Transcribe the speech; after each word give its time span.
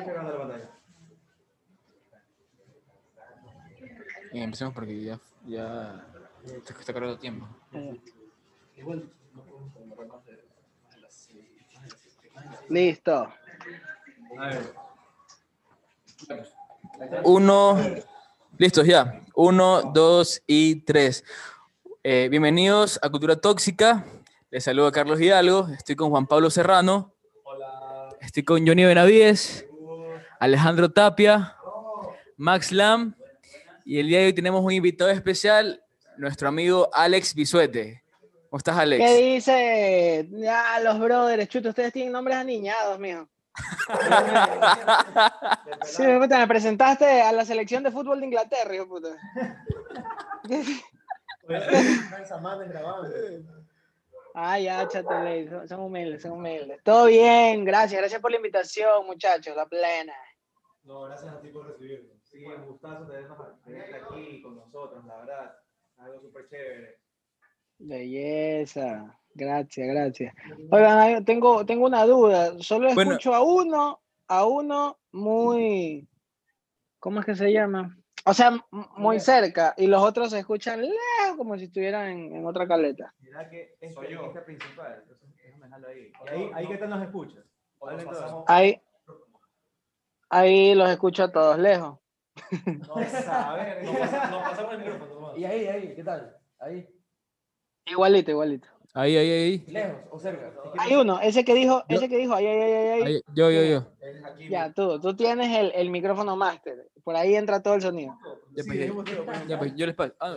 está 0.00 0.12
grabando 0.12 0.32
la 0.32 0.38
pantalla. 0.38 0.70
Eh, 4.32 4.42
empecemos 4.42 4.74
porque 4.74 5.00
ya, 5.00 5.20
ya 5.46 6.04
está, 6.44 6.74
está 6.78 6.92
cargado 6.92 7.18
tiempo. 7.18 7.46
Listo. 12.68 13.32
A 14.38 14.46
ver. 14.48 14.74
Uno, 17.24 17.78
listos 18.58 18.86
ya. 18.86 19.22
Uno, 19.34 19.82
dos 19.82 20.42
y 20.46 20.80
tres. 20.80 21.24
Eh, 22.02 22.28
bienvenidos 22.30 22.98
a 23.02 23.10
Cultura 23.10 23.36
Tóxica. 23.36 24.04
Les 24.50 24.64
saluda 24.64 24.90
Carlos 24.92 25.20
Hidalgo. 25.20 25.68
Estoy 25.68 25.96
con 25.96 26.10
Juan 26.10 26.26
Pablo 26.26 26.50
Serrano. 26.50 27.14
Estoy 28.20 28.42
con 28.42 28.66
Johnny 28.66 28.84
Benavides, 28.84 29.66
Alejandro 30.44 30.92
Tapia, 30.92 31.56
Max 32.36 32.70
Lam. 32.70 33.16
Y 33.86 33.98
el 33.98 34.08
día 34.08 34.18
de 34.18 34.26
hoy 34.26 34.34
tenemos 34.34 34.62
un 34.62 34.72
invitado 34.72 35.10
especial, 35.10 35.82
nuestro 36.18 36.48
amigo 36.48 36.90
Alex 36.92 37.34
Bisuete. 37.34 38.04
¿Cómo 38.50 38.58
estás, 38.58 38.76
Alex? 38.76 39.02
¿Qué 39.02 39.16
dice? 39.16 40.28
Ya, 40.32 40.80
los 40.80 41.00
brothers, 41.00 41.48
chuto, 41.48 41.70
ustedes 41.70 41.94
tienen 41.94 42.12
nombres 42.12 42.36
aniñados, 42.36 42.98
mijo. 42.98 43.26
Sí, 45.86 46.02
puta, 46.20 46.38
me 46.38 46.46
presentaste 46.46 47.22
a 47.22 47.32
la 47.32 47.46
selección 47.46 47.82
de 47.82 47.90
fútbol 47.90 48.20
de 48.20 48.26
Inglaterra, 48.26 48.74
hijo 48.74 48.86
puta. 48.86 49.08
Ah, 54.34 54.58
ya, 54.58 54.86
son, 54.90 55.68
son 55.68 55.80
humildes, 55.80 56.20
son 56.20 56.32
humildes. 56.32 56.80
Todo 56.82 57.06
bien, 57.06 57.64
gracias, 57.64 57.98
gracias 57.98 58.20
por 58.20 58.30
la 58.30 58.36
invitación, 58.36 59.06
muchachos, 59.06 59.56
la 59.56 59.64
plena. 59.64 60.12
No, 60.84 61.02
gracias 61.02 61.32
a 61.32 61.40
ti 61.40 61.48
por 61.48 61.66
recibirnos. 61.66 62.12
Sí, 62.24 62.44
un 62.44 62.66
gustazo 62.66 63.06
tenernos 63.06 63.62
tenerte 63.64 63.96
aquí 63.96 64.42
con 64.42 64.56
nosotros, 64.56 65.04
la 65.06 65.16
verdad. 65.18 65.56
Algo 65.98 66.20
súper 66.20 66.48
chévere. 66.48 66.98
Belleza, 67.78 69.18
gracias, 69.34 69.88
gracias. 69.88 70.34
Oigan, 70.70 71.24
tengo, 71.24 71.64
tengo 71.66 71.86
una 71.86 72.04
duda, 72.04 72.58
solo 72.58 72.92
Bueno. 72.94 73.12
escucho 73.12 73.34
a 73.34 73.42
uno, 73.42 74.00
a 74.28 74.46
uno 74.46 74.98
muy, 75.12 76.06
¿cómo 76.98 77.20
es 77.20 77.26
que 77.26 77.34
se 77.34 77.52
llama? 77.52 77.96
O 78.26 78.32
sea, 78.32 78.52
muy 78.96 79.20
cerca, 79.20 79.74
y 79.76 79.86
los 79.86 80.02
otros 80.02 80.30
se 80.30 80.38
escuchan 80.38 80.80
lejos, 80.80 81.36
como 81.36 81.58
si 81.58 81.64
estuvieran 81.64 82.10
en, 82.10 82.36
en 82.36 82.46
otra 82.46 82.66
caleta. 82.66 83.14
Mira 83.20 83.48
que 83.50 83.76
este, 83.80 83.92
Soy 83.92 84.12
yo. 84.12 84.24
este 84.26 84.40
principal. 84.42 85.00
Entonces, 85.02 85.28
déjame 85.42 85.64
dejarlo 85.64 85.88
ahí. 85.88 86.12
Y 86.24 86.28
ahí, 86.28 86.50
ahí 86.54 86.66
¿qué 86.68 86.78
tal 86.78 86.90
nos 86.90 87.02
escuchas? 87.02 87.44
Ahí, 88.46 88.80
ahí 90.34 90.74
los 90.74 90.90
escucho 90.90 91.24
a 91.24 91.32
todos 91.32 91.58
lejos. 91.58 91.98
No, 92.88 92.94
a 92.96 93.54
ver, 93.54 93.84
nos 93.84 93.96
pasa- 93.96 94.30
nos 94.30 94.42
pasamos 94.42 94.72
el 94.74 94.78
micrófono. 94.80 95.36
Y 95.36 95.44
ahí, 95.44 95.66
ahí, 95.66 95.94
¿qué 95.94 96.02
tal? 96.04 96.36
Ahí, 96.58 96.88
Igualito, 97.86 98.30
igualito. 98.30 98.68
Ahí, 98.94 99.16
ahí, 99.16 99.30
ahí. 99.30 99.64
lejos 99.68 100.00
o 100.10 100.18
cerca. 100.18 100.52
Hay 100.78 100.94
uno, 100.94 101.20
ese 101.20 101.44
que 101.44 101.54
dijo, 101.54 101.82
Yo- 101.88 101.96
ese 101.96 102.08
que 102.08 102.16
dijo, 102.16 102.34
ay, 102.34 102.46
ay, 102.46 102.60
ay. 102.62 103.02
Ahí, 103.02 103.22
Yo, 103.34 103.50
yo, 103.50 103.62
yo. 103.64 103.86
Ya, 104.48 104.72
tú, 104.72 105.00
tú 105.00 105.14
tienes 105.16 105.56
el, 105.56 105.72
el 105.74 105.90
micrófono 105.90 106.36
máster, 106.36 106.90
por 107.02 107.16
ahí 107.16 107.34
entra 107.34 107.62
todo 107.62 107.74
el 107.74 107.82
sonido. 107.82 108.16
Ya, 108.54 108.62
Sí, 108.62 108.68
pues, 108.68 108.78
ya, 108.78 108.92
pues. 109.24 109.48
ya, 109.48 109.58
pues, 109.58 109.74
yo 109.76 109.86
les 109.86 109.94
paso. 109.96 110.14
Ah, 110.20 110.36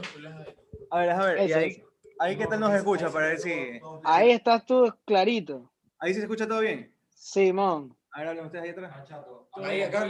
A 0.90 1.00
ver, 1.00 1.10
a 1.12 1.26
ver. 1.26 1.50
Y 1.50 1.54
ahí, 1.54 1.70
ese. 1.70 1.86
ahí 2.20 2.38
qué 2.38 2.48
tal 2.48 2.60
nos 2.60 2.74
escucha 2.74 3.10
para 3.10 3.28
ver 3.28 3.40
si. 3.40 3.80
Ahí 4.04 4.32
estás 4.32 4.66
tú 4.66 4.94
clarito. 5.06 5.72
Ahí 6.00 6.14
sí 6.14 6.20
se 6.20 6.26
escucha 6.26 6.48
todo 6.48 6.60
bien. 6.62 6.94
Simón, 7.10 7.96
A 8.12 8.20
ver, 8.20 8.30
hablen 8.30 8.46
ustedes 8.46 8.64
ahí 8.64 8.70
atrás. 8.72 9.08
Ahí, 9.64 9.82
acá. 9.82 10.06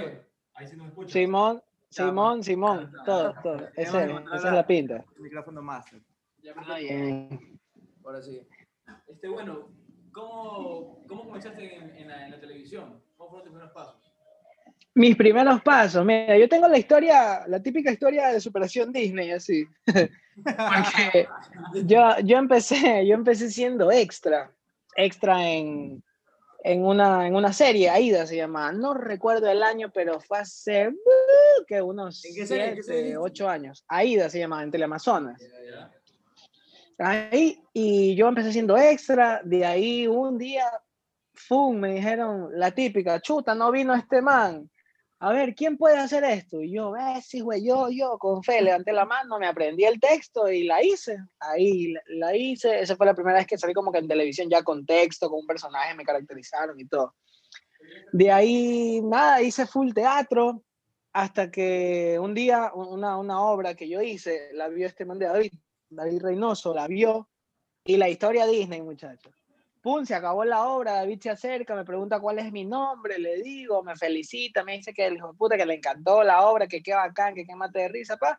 Ahí 0.53 0.68
sí 0.68 0.75
nos 0.75 0.88
escucha. 0.88 1.13
Simón, 1.13 1.62
Ya, 1.90 2.06
Simón, 2.06 2.44
Simón, 2.44 2.91
todo, 3.06 3.34
todo. 3.41 3.69
Esa 3.75 4.03
es 4.06 4.44
la 4.44 4.66
pinta. 4.66 5.06
El 5.16 5.22
micrófono 5.22 5.62
master. 5.62 6.02
Ah, 6.56 6.78
bien. 6.78 7.59
Ahora 8.03 8.22
sí. 8.22 8.41
Este, 9.07 9.28
bueno, 9.28 9.69
¿cómo, 10.12 11.03
cómo 11.07 11.25
comenzaste 11.25 11.75
en, 11.75 11.96
en 11.97 12.07
la, 12.07 12.25
en 12.25 12.31
la 12.31 12.40
televisión? 12.40 13.02
¿Cómo 13.18 13.30
fueron 13.30 13.46
tus 13.46 13.52
primeros 13.53 13.72
pasos? 13.74 14.07
Mis 14.96 15.16
primeros 15.16 15.62
pasos, 15.62 16.03
mira, 16.03 16.38
yo 16.38 16.50
tengo 16.50 16.68
la 16.68 16.78
historia, 16.78 17.46
la 17.47 17.62
típica 17.62 17.91
historia 17.91 18.30
de 18.30 18.40
superación 18.40 18.91
Disney, 18.91 19.30
así. 19.30 19.68
Porque 19.86 21.28
yo, 21.86 22.19
yo 22.24 22.38
empecé, 22.38 23.06
yo 23.06 23.13
empecé 23.13 23.52
siendo 23.52 23.91
extra, 23.91 24.52
extra 24.96 25.47
en, 25.47 26.03
en, 26.63 26.84
una, 26.84 27.28
en 27.28 27.35
una 27.35 27.53
serie, 27.53 27.90
Aida 27.90 28.25
se 28.25 28.35
llama, 28.35 28.72
no 28.72 28.94
recuerdo 28.94 29.50
el 29.50 29.63
año, 29.63 29.91
pero 29.94 30.19
fue 30.19 30.40
hace 30.40 30.90
uh, 30.90 31.66
que 31.68 31.81
unos 31.81 32.23
¿En 32.25 32.35
qué 32.35 32.47
serie? 32.47 32.69
¿En 32.69 32.75
qué 32.75 32.84
serie 32.84 33.01
7, 33.01 33.09
hiciste? 33.09 33.18
8 33.18 33.50
años. 33.50 33.85
Aida 33.88 34.29
se 34.29 34.40
llama, 34.40 34.63
en 34.63 34.72
Teleamazonas. 34.72 35.41
Ahí, 37.00 37.62
y 37.73 38.16
yo 38.16 38.28
empecé 38.28 38.51
siendo 38.51 38.75
extra, 38.78 39.41
de 39.44 39.66
ahí 39.66 40.07
un 40.07 40.38
día, 40.38 40.66
¡fum! 41.34 41.78
me 41.78 41.94
dijeron 41.94 42.50
la 42.53 42.72
típica, 42.72 43.22
chuta, 43.22 43.53
no 43.53 43.72
vino 43.72 43.94
este 43.94 44.22
man. 44.22 44.69
A 45.19 45.31
ver, 45.31 45.55
¿quién 45.55 45.78
puede 45.78 45.97
hacer 45.97 46.23
esto? 46.23 46.61
Y 46.61 46.72
yo, 46.72 46.95
eh, 46.95 47.22
sí, 47.23 47.39
güey, 47.39 47.66
yo, 47.66 47.89
yo, 47.89 48.19
con 48.19 48.44
fe, 48.44 48.61
levanté 48.61 48.94
la 48.94 49.05
mano, 49.05 49.39
me 49.39 49.47
aprendí 49.47 49.83
el 49.83 50.00
texto 50.00 50.47
y 50.47 50.63
la 50.63 50.83
hice. 50.83 51.17
Ahí 51.39 51.94
la, 51.94 52.01
la 52.07 52.35
hice. 52.35 52.79
Esa 52.79 52.95
fue 52.95 53.07
la 53.07 53.16
primera 53.16 53.39
vez 53.39 53.47
que 53.47 53.57
salí 53.57 53.73
como 53.73 53.91
que 53.91 53.97
en 53.97 54.07
televisión 54.07 54.47
ya 54.47 54.61
con 54.61 54.85
texto, 54.85 55.27
con 55.29 55.39
un 55.39 55.47
personaje, 55.47 55.95
me 55.95 56.06
caracterizaron 56.06 56.79
y 56.79 56.85
todo. 56.85 57.16
De 58.11 58.31
ahí, 58.31 59.01
nada, 59.01 59.41
hice 59.41 59.66
full 59.66 59.91
teatro 59.91 60.63
hasta 61.13 61.50
que 61.50 62.19
un 62.22 62.35
día 62.35 62.72
una, 62.75 63.17
una 63.17 63.41
obra 63.41 63.73
que 63.73 63.89
yo 63.89 64.01
hice, 64.01 64.53
la 64.53 64.67
vio 64.67 64.85
este 64.85 65.03
man 65.03 65.17
de 65.17 65.25
David, 65.25 65.53
David 65.89 66.22
Reynoso, 66.22 66.75
la 66.75 66.88
vio 66.88 67.27
y 67.83 67.97
la 67.97 68.07
historia 68.07 68.45
Disney, 68.45 68.83
muchachos. 68.83 69.33
Pum, 69.88 70.06
se 70.06 70.14
acabó 70.14 70.44
la 70.44 70.68
obra, 70.68 70.96
David 70.96 71.22
se 71.22 71.30
acerca, 71.30 71.74
me 71.74 71.86
pregunta 71.86 72.20
cuál 72.20 72.40
es 72.40 72.52
mi 72.52 72.66
nombre, 72.66 73.18
le 73.20 73.42
digo, 73.42 73.81
me 73.84 73.96
felicita, 73.96 74.62
me 74.66 74.74
dice 74.74 74.94
que 74.94 75.08
hijo 75.08 75.34
puta 75.34 75.56
que 75.56 75.66
le 75.66 75.75
encantó 75.75 76.24
la 76.24 76.46
obra, 76.46 76.68
que 76.68 76.84
qué 76.84 76.94
bacán, 76.94 77.34
que 77.34 77.46
qué 77.46 77.56
mate 77.56 77.80
de 77.80 77.88
risa, 77.88 78.18
pa. 78.18 78.38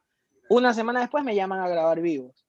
Una 0.51 0.75
semana 0.75 1.01
después 1.01 1.25
me 1.25 1.35
llaman 1.35 1.61
a 1.61 1.69
grabar 1.71 2.03
vivos. 2.03 2.47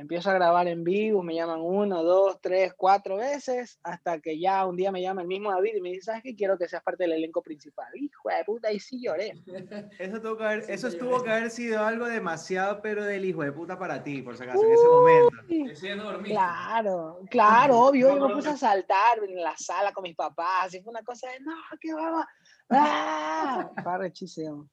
Empiezo 0.00 0.30
a 0.30 0.34
grabar 0.34 0.66
en 0.66 0.82
vivo, 0.82 1.22
me 1.22 1.34
llaman 1.34 1.60
uno, 1.60 2.02
dos, 2.02 2.40
tres, 2.40 2.72
cuatro 2.74 3.18
veces, 3.18 3.78
hasta 3.82 4.18
que 4.18 4.40
ya 4.40 4.64
un 4.64 4.74
día 4.74 4.90
me 4.90 5.02
llama 5.02 5.20
el 5.20 5.28
mismo 5.28 5.50
David 5.50 5.76
y 5.76 5.80
me 5.82 5.90
dice, 5.90 6.06
¿sabes 6.06 6.22
qué? 6.22 6.34
Quiero 6.34 6.56
que 6.56 6.68
seas 6.68 6.82
parte 6.82 7.04
del 7.04 7.12
elenco 7.12 7.42
principal. 7.42 7.86
Hijo 7.94 8.30
de 8.30 8.42
puta, 8.46 8.72
y 8.72 8.80
sí 8.80 8.98
lloré. 9.02 9.34
Eso, 9.98 10.18
tuvo 10.22 10.38
que 10.38 10.44
haber, 10.44 10.70
eso 10.70 10.90
tuvo 10.92 11.22
que 11.22 11.30
haber 11.30 11.50
sido 11.50 11.84
algo 11.84 12.06
demasiado, 12.06 12.80
pero 12.80 13.04
del 13.04 13.26
hijo 13.26 13.42
de 13.42 13.52
puta 13.52 13.78
para 13.78 14.02
ti, 14.02 14.22
por 14.22 14.38
si 14.38 14.44
acaso, 14.44 14.64
en 14.64 14.72
ese 14.72 15.96
momento. 15.96 16.16
No. 16.18 16.22
Claro, 16.22 17.20
claro, 17.30 17.78
obvio. 17.78 18.16
Yo 18.16 18.26
me 18.26 18.34
puse 18.34 18.48
a 18.48 18.56
saltar 18.56 19.18
en 19.22 19.42
la 19.42 19.54
sala 19.58 19.92
con 19.92 20.04
mis 20.04 20.16
papás. 20.16 20.72
Y 20.74 20.80
fue 20.80 20.92
una 20.92 21.02
cosa 21.02 21.28
de, 21.28 21.40
no, 21.40 21.52
qué 21.78 21.92
vamos. 21.92 22.24
¡Ah! 22.70 23.70
Fue 23.84 23.98
rechísimo. 23.98 24.66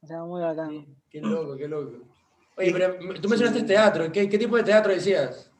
O 0.00 0.06
sea, 0.06 0.24
muy 0.24 0.40
bacán. 0.40 0.86
Qué 1.10 1.20
loco, 1.20 1.54
qué 1.56 1.68
loco. 1.68 2.17
Oye, 2.58 2.72
pero 2.72 2.98
tú 3.20 3.28
mencionaste 3.28 3.62
teatro. 3.62 4.10
¿Qué, 4.10 4.28
qué 4.28 4.38
tipo 4.38 4.56
de 4.56 4.64
teatro 4.64 4.92
decías? 4.92 5.50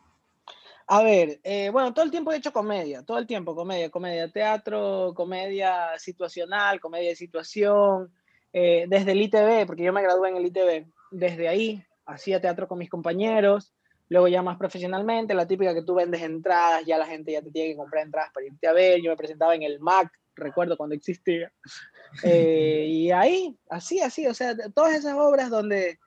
A 0.90 1.02
ver, 1.02 1.38
eh, 1.44 1.68
bueno, 1.70 1.92
todo 1.92 2.04
el 2.04 2.10
tiempo 2.10 2.32
he 2.32 2.36
hecho 2.36 2.52
comedia, 2.52 3.02
todo 3.02 3.18
el 3.18 3.26
tiempo 3.26 3.54
comedia, 3.54 3.90
comedia, 3.90 4.32
teatro, 4.32 5.12
comedia 5.14 5.98
situacional, 5.98 6.80
comedia 6.80 7.10
de 7.10 7.16
situación, 7.16 8.10
eh, 8.54 8.86
desde 8.88 9.12
el 9.12 9.20
ITV, 9.20 9.66
porque 9.66 9.82
yo 9.82 9.92
me 9.92 10.02
gradué 10.02 10.30
en 10.30 10.36
el 10.38 10.46
ITV, 10.46 10.86
desde 11.10 11.46
ahí 11.46 11.84
hacía 12.06 12.40
teatro 12.40 12.66
con 12.66 12.78
mis 12.78 12.88
compañeros, 12.88 13.74
luego 14.08 14.28
ya 14.28 14.42
más 14.42 14.56
profesionalmente, 14.56 15.34
la 15.34 15.46
típica 15.46 15.74
que 15.74 15.82
tú 15.82 15.94
vendes 15.94 16.22
entradas, 16.22 16.86
ya 16.86 16.96
la 16.96 17.06
gente 17.06 17.32
ya 17.32 17.42
te 17.42 17.50
tiene 17.50 17.72
que 17.72 17.76
comprar 17.76 18.06
entradas 18.06 18.32
para 18.32 18.46
irte 18.46 18.66
a 18.66 18.72
ver, 18.72 19.02
yo 19.02 19.10
me 19.10 19.16
presentaba 19.16 19.54
en 19.54 19.64
el 19.64 19.80
MAC, 19.80 20.10
recuerdo 20.34 20.76
cuando 20.76 20.94
existía, 20.94 21.52
Eh, 22.22 22.86
y 22.88 23.10
ahí, 23.10 23.54
así, 23.68 24.00
así, 24.00 24.26
o 24.26 24.32
sea, 24.32 24.56
todas 24.74 24.94
esas 24.94 25.12
obras 25.12 25.50
donde 25.50 25.98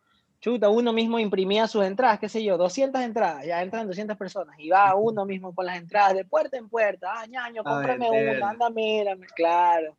chuta, 0.41 0.69
uno 0.69 0.91
mismo 0.91 1.19
imprimía 1.19 1.67
sus 1.67 1.85
entradas, 1.85 2.19
qué 2.19 2.27
sé 2.27 2.43
yo, 2.43 2.57
200 2.57 3.01
entradas, 3.01 3.45
ya 3.45 3.61
entran 3.61 3.87
200 3.87 4.17
personas, 4.17 4.59
y 4.59 4.69
va 4.69 4.95
uno 4.95 5.25
mismo 5.25 5.53
con 5.55 5.65
las 5.65 5.77
entradas 5.77 6.15
de 6.15 6.25
puerta 6.25 6.57
en 6.57 6.67
puerta, 6.67 7.13
ah, 7.15 7.25
ñaño, 7.27 7.63
cómprame 7.63 8.09
una, 8.09 8.49
anda, 8.49 8.69
mírame, 8.69 9.27
claro. 9.27 9.95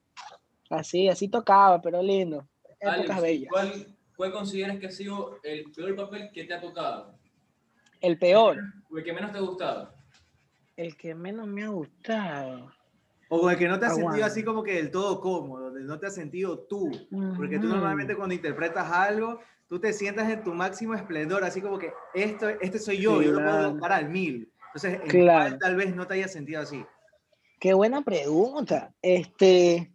Así, 0.68 1.08
así 1.08 1.28
tocaba, 1.28 1.80
pero 1.80 2.02
lindo. 2.02 2.46
Épocas 2.80 3.18
Alex, 3.18 3.22
bellas. 3.22 3.48
¿cuál, 3.50 3.96
¿cuál 4.16 4.32
consideras 4.32 4.78
que 4.78 4.86
ha 4.86 4.90
sido 4.90 5.38
el 5.44 5.70
peor 5.70 5.94
papel 5.94 6.30
que 6.32 6.44
te 6.44 6.54
ha 6.54 6.60
tocado? 6.60 7.14
El 8.00 8.18
peor, 8.18 8.58
¿O 8.90 8.98
el 8.98 9.04
que 9.04 9.12
menos 9.12 9.30
te 9.30 9.38
ha 9.38 9.42
gustado? 9.42 9.94
el 10.76 10.96
que 10.96 11.14
menos 11.14 11.46
me 11.46 11.64
ha 11.64 11.68
gustado. 11.68 12.72
O 13.28 13.48
el 13.48 13.56
que 13.56 13.68
no 13.68 13.78
te 13.78 13.86
has 13.86 13.94
sentido 13.94 14.24
así 14.24 14.42
como 14.42 14.62
que 14.62 14.74
del 14.74 14.90
todo 14.90 15.20
cómodo, 15.20 15.66
donde 15.66 15.84
no 15.84 15.98
te 15.98 16.06
has 16.06 16.14
sentido 16.14 16.58
tú. 16.60 16.90
Porque 17.36 17.58
tú 17.58 17.68
normalmente 17.68 18.16
cuando 18.16 18.34
interpretas 18.34 18.90
algo, 18.90 19.40
tú 19.72 19.80
te 19.80 19.94
sientas 19.94 20.28
en 20.28 20.44
tu 20.44 20.52
máximo 20.52 20.92
esplendor, 20.92 21.42
así 21.44 21.62
como 21.62 21.78
que 21.78 21.94
esto, 22.12 22.46
este 22.60 22.78
soy 22.78 22.98
yo, 22.98 23.22
yo 23.22 23.32
lo 23.32 23.42
puedo 23.42 23.74
dar 23.78 23.92
al 23.92 24.10
mil. 24.10 24.52
Entonces, 24.66 25.00
en 25.00 25.08
Claro. 25.08 25.48
cuál 25.48 25.58
tal 25.58 25.76
vez 25.76 25.96
no 25.96 26.06
te 26.06 26.12
haya 26.12 26.28
sentido 26.28 26.60
así. 26.60 26.84
Qué 27.58 27.72
buena 27.72 28.02
pregunta. 28.02 28.92
Este, 29.00 29.90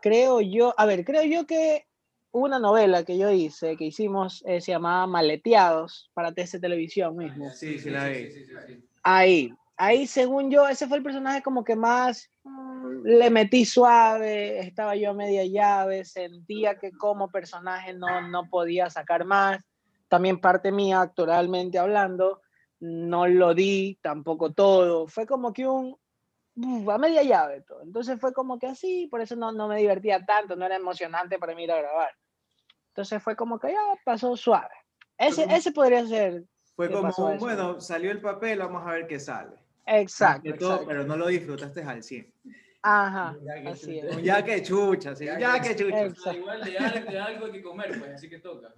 creo 0.00 0.40
yo, 0.40 0.74
a 0.76 0.86
ver, 0.86 1.04
creo 1.04 1.24
yo 1.24 1.44
que 1.44 1.88
una 2.30 2.60
novela 2.60 3.02
que 3.02 3.18
yo 3.18 3.32
hice, 3.32 3.76
que 3.76 3.86
hicimos, 3.86 4.44
eh, 4.46 4.60
se 4.60 4.70
llamaba 4.70 5.08
Maleteados 5.08 6.12
para 6.14 6.30
TC 6.30 6.60
Televisión 6.60 7.16
mismo. 7.16 7.50
Sí, 7.50 7.80
sí, 7.80 7.90
la 7.90 8.06
vi. 8.06 8.28
Ahí, 9.02 9.52
ahí 9.78 10.06
según 10.06 10.50
yo, 10.50 10.68
ese 10.68 10.86
fue 10.88 10.98
el 10.98 11.02
personaje 11.02 11.42
como 11.42 11.64
que 11.64 11.76
más 11.76 12.30
mm, 12.42 13.04
le 13.04 13.30
metí 13.30 13.64
suave, 13.64 14.58
estaba 14.58 14.96
yo 14.96 15.10
a 15.10 15.14
media 15.14 15.44
llave, 15.46 16.04
sentía 16.04 16.78
que 16.78 16.92
como 16.92 17.30
personaje 17.30 17.94
no, 17.94 18.28
no 18.28 18.48
podía 18.50 18.90
sacar 18.90 19.24
más. 19.24 19.64
También 20.08 20.40
parte 20.40 20.72
mía, 20.72 21.00
actoralmente 21.00 21.78
hablando, 21.78 22.42
no 22.80 23.26
lo 23.26 23.54
di 23.54 23.98
tampoco 24.02 24.52
todo. 24.52 25.06
Fue 25.06 25.26
como 25.26 25.52
que 25.52 25.66
un, 25.66 25.96
uf, 26.56 26.88
a 26.88 26.98
media 26.98 27.22
llave 27.22 27.62
todo. 27.62 27.82
Entonces 27.82 28.20
fue 28.20 28.32
como 28.32 28.58
que 28.58 28.66
así, 28.66 29.06
por 29.06 29.20
eso 29.20 29.36
no, 29.36 29.52
no 29.52 29.68
me 29.68 29.78
divertía 29.78 30.24
tanto, 30.24 30.56
no 30.56 30.66
era 30.66 30.76
emocionante 30.76 31.38
para 31.38 31.54
mí 31.54 31.64
ir 31.64 31.72
a 31.72 31.78
grabar. 31.78 32.10
Entonces 32.88 33.22
fue 33.22 33.36
como 33.36 33.58
que 33.58 33.68
ya 33.68 33.78
pasó 34.04 34.36
suave. 34.36 34.74
Ese, 35.16 35.44
ese 35.44 35.72
podría 35.72 36.06
ser. 36.06 36.44
Fue 36.74 36.88
¿Qué 36.88 36.94
como, 36.94 37.38
bueno, 37.38 37.80
salió 37.80 38.10
el 38.10 38.20
papel, 38.20 38.60
vamos 38.60 38.86
a 38.86 38.92
ver 38.92 39.06
qué 39.06 39.20
sale. 39.20 39.67
Exacto. 39.88 40.54
Todo, 40.56 40.70
exacto. 40.72 40.86
pero 40.86 41.04
no 41.04 41.16
lo 41.16 41.26
disfrutaste 41.28 41.82
al 41.82 42.02
100. 42.02 42.32
Ajá, 42.82 43.36
Ya 43.42 43.60
que 43.62 43.68
así 43.68 44.00
chucha. 44.00 44.08
es. 44.18 44.22
Ya 44.22 44.44
que 44.44 44.62
chucha, 44.62 45.16
sí, 45.16 45.24
Ya 45.26 45.38
ya 45.38 45.60
que- 45.60 45.68
que 45.68 45.76
chucha. 45.76 46.02
Exacto. 46.06 46.38
igual 46.38 46.64
de 46.64 46.78
algo, 46.78 47.10
de 47.10 47.18
algo 47.20 47.46
hay 47.46 47.52
que 47.52 47.62
comer, 47.62 47.98
pues, 47.98 48.10
así 48.14 48.28
que 48.28 48.38
toca. 48.38 48.72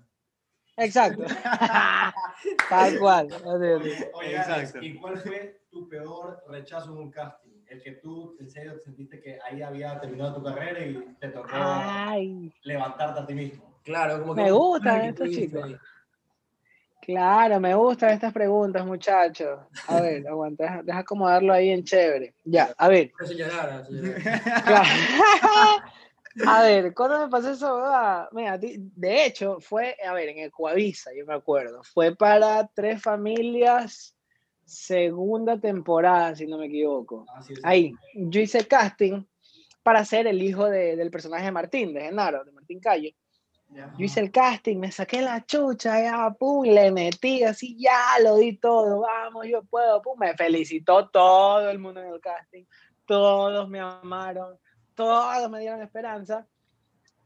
Exacto. 0.76 1.24
Tal 2.70 2.98
cual. 2.98 3.28
Oye, 3.44 4.36
Exacto. 4.36 4.52
Alex, 4.54 4.74
¿y 4.80 4.94
cuál 4.94 5.18
fue 5.18 5.60
tu 5.70 5.88
peor 5.88 6.42
rechazo 6.48 6.92
en 6.92 6.98
un 6.98 7.10
casting? 7.10 7.50
El 7.68 7.82
que 7.82 7.92
tú, 7.92 8.36
en 8.40 8.50
serio, 8.50 8.78
sentiste 8.82 9.20
que 9.20 9.38
ahí 9.48 9.62
había 9.62 10.00
terminado 10.00 10.34
tu 10.36 10.42
carrera 10.42 10.80
y 10.84 10.94
te 11.20 11.28
tocó 11.28 11.48
Ay, 11.52 12.52
levantarte 12.62 13.20
a 13.20 13.26
ti 13.26 13.34
mismo. 13.34 13.78
Claro, 13.84 14.20
como 14.20 14.34
que. 14.34 14.42
Me 14.42 14.48
estos 14.48 15.14
tuviste 15.26 15.46
chicos. 15.46 15.70
Claro, 17.12 17.60
me 17.60 17.74
gustan 17.74 18.10
estas 18.10 18.32
preguntas, 18.32 18.84
muchachos. 18.86 19.60
A 19.88 20.00
ver, 20.00 20.26
aguanta, 20.28 20.64
deja, 20.64 20.82
deja 20.82 20.98
acomodarlo 21.00 21.52
ahí 21.52 21.70
en 21.70 21.84
chévere. 21.84 22.34
Ya, 22.44 22.72
a 22.76 22.88
ver. 22.88 23.12
Claro. 24.64 24.88
A 26.46 26.62
ver, 26.62 26.94
¿cuándo 26.94 27.18
me 27.18 27.28
pasó 27.28 27.50
eso? 27.50 27.82
Mira, 28.32 28.56
de 28.56 29.26
hecho, 29.26 29.58
fue, 29.60 29.96
a 30.06 30.14
ver, 30.14 30.28
en 30.28 30.38
Ecuavisa, 30.38 31.10
yo 31.14 31.26
me 31.26 31.34
acuerdo. 31.34 31.82
Fue 31.82 32.14
para 32.14 32.66
Tres 32.68 33.02
Familias, 33.02 34.14
segunda 34.64 35.58
temporada, 35.60 36.34
si 36.36 36.46
no 36.46 36.56
me 36.56 36.66
equivoco. 36.66 37.26
Es. 37.40 37.58
Ahí, 37.64 37.94
yo 38.14 38.40
hice 38.40 38.64
casting 38.66 39.24
para 39.82 40.04
ser 40.04 40.28
el 40.28 40.40
hijo 40.40 40.66
de- 40.66 40.94
del 40.96 41.10
personaje 41.10 41.46
de 41.46 41.52
Martín, 41.52 41.92
de 41.92 42.02
Genaro, 42.02 42.44
de 42.44 42.52
Martín 42.52 42.78
Calle. 42.80 43.16
Yo 43.72 44.04
hice 44.04 44.20
el 44.20 44.32
casting, 44.32 44.78
me 44.78 44.90
saqué 44.90 45.22
la 45.22 45.44
chucha, 45.46 46.02
ya, 46.02 46.30
pum, 46.36 46.64
le 46.64 46.90
metí 46.90 47.44
así, 47.44 47.76
ya, 47.78 48.18
lo 48.22 48.36
di 48.36 48.56
todo, 48.56 49.00
vamos, 49.00 49.46
yo 49.46 49.62
puedo, 49.62 50.02
pum, 50.02 50.18
me 50.18 50.34
felicitó 50.34 51.08
todo 51.08 51.70
el 51.70 51.78
mundo 51.78 52.00
en 52.00 52.08
el 52.08 52.20
casting, 52.20 52.64
todos 53.06 53.68
me 53.68 53.78
amaron, 53.78 54.58
todos 54.94 55.48
me 55.50 55.60
dieron 55.60 55.82
esperanza, 55.82 56.46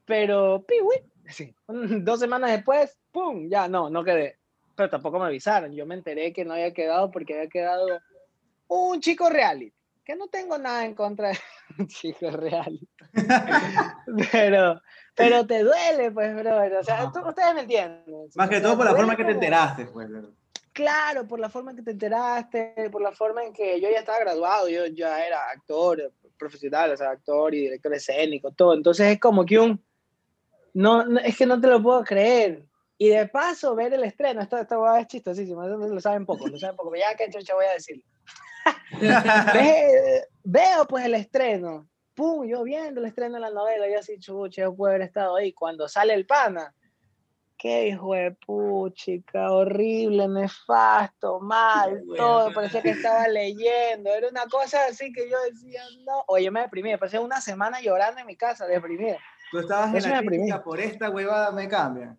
pero, 0.05 0.65
piwi, 0.67 1.11
sí, 1.29 1.55
dos 1.67 2.21
semanas 2.21 2.51
después, 2.51 2.99
pum, 3.11 3.49
ya, 3.49 3.67
no, 3.67 3.89
no 3.89 4.05
quedé, 4.05 4.39
pero 4.77 4.91
tampoco 4.91 5.19
me 5.19 5.27
avisaron, 5.27 5.73
yo 5.73 5.87
me 5.87 5.95
enteré 5.95 6.33
que 6.35 6.45
no 6.45 6.53
había 6.53 6.75
quedado 6.75 7.11
porque 7.11 7.35
había 7.35 7.49
quedado 7.49 7.87
un 8.69 9.01
chico 9.01 9.31
reality, 9.31 9.73
que 10.05 10.15
no 10.15 10.29
tengo 10.29 10.59
nada 10.59 10.85
en 10.85 10.95
contra 10.95 11.31
de 11.31 11.39
un 11.79 11.87
chico 11.87 12.31
reality, 12.31 12.87
pero... 14.31 14.83
Pero 15.15 15.47
te 15.47 15.63
duele, 15.63 16.11
pues, 16.11 16.35
brother. 16.35 16.75
O 16.77 16.83
sea, 16.85 17.11
tú- 17.13 17.27
ustedes 17.27 17.55
me 17.55 17.61
entienden. 17.63 18.03
Más 18.35 18.47
O 18.47 18.51
que 18.51 18.57
sea, 18.57 18.63
todo 18.65 18.77
por 18.77 18.87
la 18.87 18.95
forma 18.95 19.17
que 19.17 19.25
te 19.25 19.33
enteraste, 19.33 19.87
pues. 19.87 20.09
Claro, 20.73 21.27
por 21.29 21.39
la 21.39 21.49
forma 21.49 21.71
en 21.71 21.77
que 21.77 21.83
te 21.85 21.93
enteraste, 21.93 22.91
por 22.91 23.01
la 23.01 23.13
forma 23.13 23.45
en 23.45 23.53
que 23.53 23.81
yo 23.81 23.89
ya 23.91 24.01
estaba 24.01 24.19
graduado, 24.19 24.69
yo 24.69 24.87
ya 24.87 25.25
era 25.25 25.49
actor 25.51 26.13
profesional, 26.37 26.91
o 26.91 26.97
sea, 26.97 27.11
actor 27.11 27.55
y 27.55 27.61
director 27.61 27.95
escénico, 27.95 28.51
todo. 28.51 28.75
Entonces 28.75 29.07
es 29.13 29.21
como 29.21 29.47
que 29.47 29.59
un... 29.61 29.81
No, 30.73 31.05
no, 31.05 31.21
es 31.21 31.37
que 31.37 31.47
no 31.47 31.61
te 31.61 31.69
lo 31.69 31.81
puedo 31.81 32.03
creer. 32.03 32.65
Y 32.99 33.09
de 33.09 33.29
paso, 33.29 33.77
ver 33.77 33.95
el 33.95 34.03
estreno, 34.03 34.41
esto 34.41 34.57
huevada 34.57 35.01
es 35.01 35.07
chistosísimo, 35.07 35.63
eso 35.63 35.77
lo 35.77 36.01
saben 36.01 36.27
poco, 36.27 36.49
lo 36.49 36.59
saben 36.59 36.75
poco, 36.77 36.91
pero 36.91 37.05
ya 37.09 37.17
que 37.17 37.31
chucha 37.31 37.55
voy 37.55 37.67
a 37.67 37.73
decir. 37.75 38.03
Ve- 39.55 40.25
veo 40.43 40.87
pues 40.89 41.05
el 41.05 41.15
estreno, 41.15 41.89
pum, 42.15 42.47
yo 42.47 42.63
viendo 42.63 43.01
el 43.01 43.07
estreno 43.07 43.35
de 43.35 43.41
la 43.41 43.51
novela, 43.51 43.89
yo 43.89 43.99
así, 43.99 44.19
chucha, 44.19 44.63
yo 44.63 44.75
puedo 44.75 44.91
haber 44.91 45.03
estado 45.03 45.37
ahí. 45.37 45.53
Cuando 45.53 45.89
sale 45.89 46.15
el 46.15 46.27
pana, 46.27 46.75
qué 47.59 47.89
hijo 47.89 48.15
de 48.15 48.33
puchica, 48.33 49.51
horrible, 49.51 50.29
nefasto, 50.29 51.41
mal, 51.41 52.03
todo, 52.17 52.53
parecía 52.53 52.83
que 52.83 52.91
estaba 52.91 53.27
leyendo, 53.29 54.11
era 54.11 54.29
una 54.29 54.47
cosa 54.47 54.87
así 54.91 55.13
que 55.13 55.29
yo 55.31 55.37
decía, 55.51 55.83
no, 56.05 56.25
oye, 56.27 56.51
me 56.51 56.61
deprimí, 56.61 56.91
me 56.91 56.99
pasé 56.99 57.19
una 57.19 57.41
semana 57.41 57.81
llorando 57.81 58.21
en 58.21 58.27
mi 58.27 58.37
casa, 58.37 58.67
deprimida. 58.67 59.19
Tú 59.51 59.61
estabas 59.61 59.95
Eso 59.95 60.09
en 60.09 60.15
la 60.15 60.23
crítica 60.23 60.63
por 60.63 60.81
esta 60.81 61.11
huevada, 61.11 61.53
me 61.53 61.69
cambian. 61.69 62.19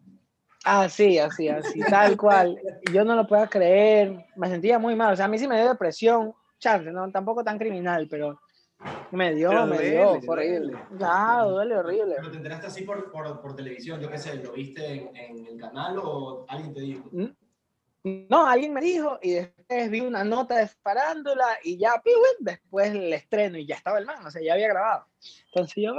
Así, 0.63 1.19
así, 1.19 1.47
así, 1.47 1.79
tal 1.81 2.17
cual. 2.17 2.59
Yo 2.91 3.05
no 3.05 3.15
lo 3.15 3.27
podía 3.27 3.45
creer, 3.45 4.25
me 4.35 4.49
sentía 4.49 4.79
muy 4.79 4.95
mal, 4.95 5.13
o 5.13 5.15
sea, 5.15 5.25
a 5.25 5.27
mí 5.27 5.37
sí 5.37 5.47
me 5.47 5.57
dio 5.57 5.69
depresión, 5.69 6.33
chance, 6.57 6.89
no, 6.91 7.11
tampoco 7.11 7.43
tan 7.43 7.59
criminal, 7.59 8.07
pero 8.09 8.39
me 9.11 9.33
dio, 9.33 9.49
Pero 9.49 9.65
me 9.65 9.75
duele, 9.75 9.91
dio, 9.91 10.21
fue 10.21 10.35
horrible. 10.35 10.77
Claro, 10.97 11.51
duele 11.51 11.77
horrible. 11.77 12.15
Pero 12.17 12.31
te 12.31 12.37
enteraste 12.37 12.67
así 12.67 12.83
por, 12.83 13.11
por, 13.11 13.41
por 13.41 13.55
televisión, 13.55 13.99
yo 13.99 14.09
qué 14.09 14.17
sé, 14.17 14.35
¿lo 14.35 14.51
viste 14.53 14.85
en, 14.85 15.15
en 15.15 15.45
el 15.47 15.57
canal 15.59 15.99
o 16.01 16.45
alguien 16.47 16.73
te 16.73 16.81
dijo? 16.81 17.09
No, 18.05 18.45
alguien 18.45 18.71
me 18.71 18.81
dijo 18.81 19.17
y 19.19 19.31
después 19.31 19.89
vi 19.89 20.01
una 20.01 20.23
nota 20.23 20.57
de 20.57 20.67
farándula 20.67 21.57
y 21.63 21.79
ya, 21.79 21.99
piwi, 22.03 22.15
después 22.39 22.91
el 22.91 23.11
estreno 23.11 23.57
y 23.57 23.65
ya 23.65 23.75
estaba 23.75 23.97
el 23.97 24.05
man, 24.05 24.23
o 24.23 24.29
sea, 24.29 24.43
ya 24.43 24.53
había 24.53 24.67
grabado. 24.67 25.07
Entonces 25.47 25.83
yo, 25.83 25.95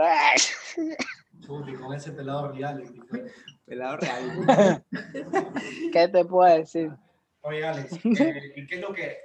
Chuti, 1.41 1.75
con 1.75 1.93
ese 1.95 2.13
pelado 2.13 2.53
reality. 2.53 3.01
Pelado 3.65 3.97
real. 3.97 4.85
¿qué 5.93 6.07
te 6.07 6.25
puedo 6.25 6.57
decir? 6.57 6.93
Oye, 7.41 7.67
Alex, 7.67 7.93
eh, 8.05 8.53
¿y 8.55 8.67
qué 8.69 8.77
es 8.77 8.81
lo 8.81 8.93
que, 8.93 9.23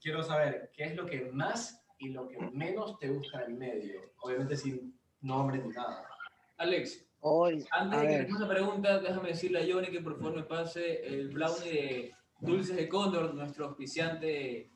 quiero 0.00 0.22
saber, 0.22 0.70
qué 0.74 0.84
es 0.84 0.96
lo 0.96 1.04
que 1.04 1.30
más 1.30 1.83
y 1.98 2.08
lo 2.10 2.28
que 2.28 2.38
menos 2.52 2.98
te 2.98 3.08
gusta 3.08 3.40
del 3.40 3.54
medio? 3.54 4.00
Obviamente 4.20 4.56
sin 4.56 4.98
nombre 5.20 5.58
ni 5.58 5.68
nada. 5.70 6.04
Alex, 6.58 7.04
Hoy, 7.26 7.64
antes 7.70 8.00
de 8.02 8.06
que 8.06 8.18
responda 8.18 8.46
la 8.46 8.52
pregunta, 8.54 8.98
déjame 9.00 9.28
decirle 9.30 9.60
a 9.60 9.66
Johnny 9.74 9.88
que 9.90 10.00
por 10.02 10.16
favor 10.18 10.36
me 10.36 10.42
pase 10.42 11.06
el 11.06 11.28
brownie 11.30 11.70
de 11.72 12.12
Dulces 12.40 12.76
de 12.76 12.86
Cóndor, 12.88 13.34
nuestro 13.34 13.66
auspiciante 13.68 14.70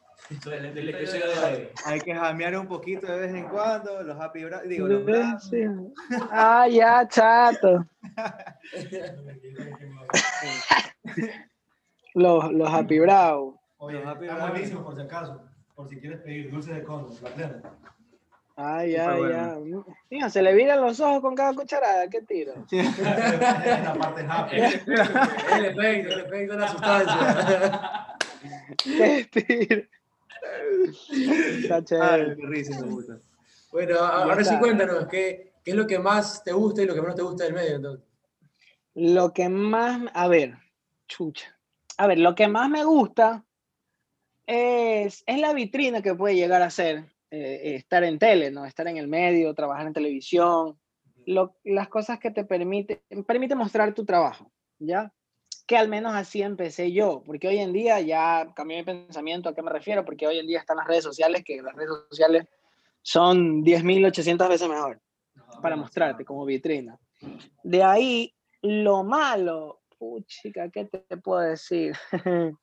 del, 0.47 0.75
del 0.75 0.89
episodio 0.89 1.27
de 1.29 1.39
hoy. 1.57 1.69
Hay 1.85 2.01
que 2.01 2.15
jamear 2.15 2.57
un 2.59 2.67
poquito 2.67 3.07
de 3.07 3.19
vez 3.21 3.35
en 3.35 3.49
cuando, 3.49 4.03
los 4.03 4.19
happy 4.19 4.41
bra- 4.45 4.63
digo, 4.63 4.89
los. 4.89 5.45
Sí. 5.51 5.63
Ah, 6.31 6.67
ya, 6.69 7.07
chato. 7.07 7.85
Los, 12.15 12.53
los 12.53 12.69
Happy 12.73 12.99
Brow. 12.99 13.59
Oye, 13.79 13.99
Los 14.01 14.07
Happy 14.09 14.25
está 14.25 14.37
Brown. 14.37 14.51
buenísimo 14.51 14.85
por 14.85 14.95
si 14.97 15.03
acaso, 15.03 15.48
por 15.79 15.89
si 15.89 16.01
quieres 16.01 16.19
pedir 16.23 16.51
dulces 16.51 16.75
de 16.75 16.83
cono, 16.83 17.09
la 17.23 17.31
plena. 17.31 17.63
Ah, 18.57 18.85
ya, 18.85 19.15
Súper 19.15 19.31
ya. 19.31 19.59
Mira, 20.11 20.29
se 20.29 20.43
le 20.43 20.53
viran 20.53 20.81
los 20.81 20.99
ojos 20.99 21.21
con 21.21 21.37
cada 21.37 21.55
cucharada, 21.55 22.11
qué 22.11 22.21
tiro. 22.23 22.55
La 22.73 23.95
parte 23.97 24.27
happy. 24.29 24.57
El 24.57 25.65
efecto, 25.67 26.15
el 26.15 26.21
efecto 26.21 26.53
de 26.55 26.59
la 26.59 26.69
sustancia. 26.69 28.17
Qué 28.83 29.29
tiro. 29.31 29.83
Está 31.63 31.85
chévere. 31.85 32.25
Ay, 32.31 32.37
qué 32.37 32.47
risa, 32.49 32.85
me 32.85 32.91
gusta. 32.91 33.21
Bueno, 33.71 34.01
ahora 34.01 34.43
sí 34.43 34.59
cuéntanos, 34.59 35.07
¿qué, 35.07 35.53
¿qué 35.65 35.71
es 35.71 35.77
lo 35.77 35.87
que 35.87 36.01
más 36.01 36.43
te 36.43 36.51
gusta 36.51 36.83
y 36.83 36.87
lo 36.87 36.95
que 36.95 37.03
menos 37.03 37.15
te 37.15 37.23
gusta 37.23 37.45
del 37.45 37.55
medio? 37.55 37.77
Entonces? 37.77 38.05
Lo 38.95 39.33
que 39.33 39.49
más, 39.49 40.11
a 40.13 40.27
ver, 40.27 40.59
chucha. 41.07 41.57
A 41.99 42.09
ver, 42.09 42.19
lo 42.19 42.35
que 42.35 42.49
más 42.49 42.69
me 42.69 42.83
gusta 42.83 43.45
es, 44.49 45.23
es 45.27 45.39
la 45.39 45.53
vitrina 45.53 46.01
que 46.01 46.15
puede 46.15 46.35
llegar 46.35 46.63
a 46.63 46.71
ser 46.71 47.05
eh, 47.31 47.75
estar 47.77 48.03
en 48.03 48.19
tele, 48.19 48.51
¿no? 48.51 48.65
Estar 48.65 48.89
en 48.89 48.97
el 48.97 49.07
medio, 49.07 49.53
trabajar 49.55 49.87
en 49.87 49.93
televisión, 49.93 50.81
lo- 51.27 51.55
las 51.65 51.89
cosas 51.89 52.19
que 52.19 52.31
te 52.31 52.45
permite, 52.45 53.03
permite 53.27 53.55
mostrar 53.55 53.93
tu 53.93 54.07
trabajo, 54.07 54.51
¿ya? 54.79 55.13
Que 55.67 55.77
al 55.77 55.89
menos 55.89 56.15
así 56.15 56.41
empecé 56.41 56.91
yo, 56.93 57.23
porque 57.27 57.47
hoy 57.49 57.59
en 57.59 57.75
día 57.75 58.01
ya 58.01 58.51
cambié 58.57 58.79
mi 58.79 58.85
pensamiento, 58.85 59.51
¿a 59.51 59.55
qué 59.55 59.61
me 59.61 59.71
refiero? 59.71 60.03
Porque 60.03 60.27
hoy 60.27 60.39
en 60.39 60.47
día 60.47 60.61
están 60.61 60.79
las 60.79 60.87
redes 60.87 61.05
sociales, 61.05 61.45
que 61.45 61.61
las 61.61 61.75
redes 61.77 61.91
sociales 62.09 62.47
son 63.03 63.63
10.800 63.63 64.49
veces 64.49 64.67
mejor 64.67 64.99
para 65.61 65.77
mostrarte 65.77 66.25
como 66.25 66.47
vitrina. 66.47 66.99
De 67.63 67.83
ahí, 67.83 68.35
lo 68.63 69.05
malo, 69.05 69.83
puchica, 69.99 70.71
¿qué 70.71 70.87
te 70.87 71.17
puedo 71.19 71.41
decir? 71.41 71.95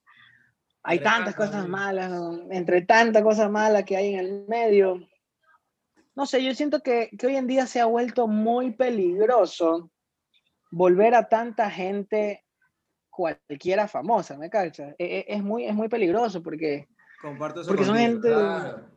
hay 0.86 1.00
tantas 1.00 1.36
cosas 1.36 1.68
malas, 1.68 2.12
¿no? 2.12 2.52
entre 2.52 2.82
tantas 2.84 3.24
cosas 3.24 3.50
malas 3.50 3.84
que 3.84 3.98
hay 3.98 4.14
en 4.14 4.20
el 4.20 4.46
medio, 4.48 5.00
no 6.16 6.26
sé, 6.26 6.44
yo 6.44 6.54
siento 6.54 6.82
que, 6.82 7.10
que 7.18 7.28
hoy 7.28 7.36
en 7.36 7.48
día 7.48 7.66
se 7.66 7.82
ha 7.82 7.86
vuelto 7.86 8.28
muy 8.28 8.72
peligroso 8.72 9.92
volver 10.72 11.16
a 11.16 11.28
tanta 11.28 11.70
gente 11.70 12.44
cualquiera 13.10 13.88
famosa, 13.88 14.38
¿me 14.38 14.50
cachas? 14.50 14.94
E- 14.98 15.20
e- 15.20 15.26
Es, 15.28 15.44
muy, 15.44 15.66
es 15.66 15.74
muy 15.74 15.88
peligroso 15.90 16.42
porque, 16.42 16.88
Comparto 17.22 17.62
eso 17.62 17.70
porque 17.70 17.86
son 17.86 17.98
gente... 17.98 18.30
Claro. 18.30 18.95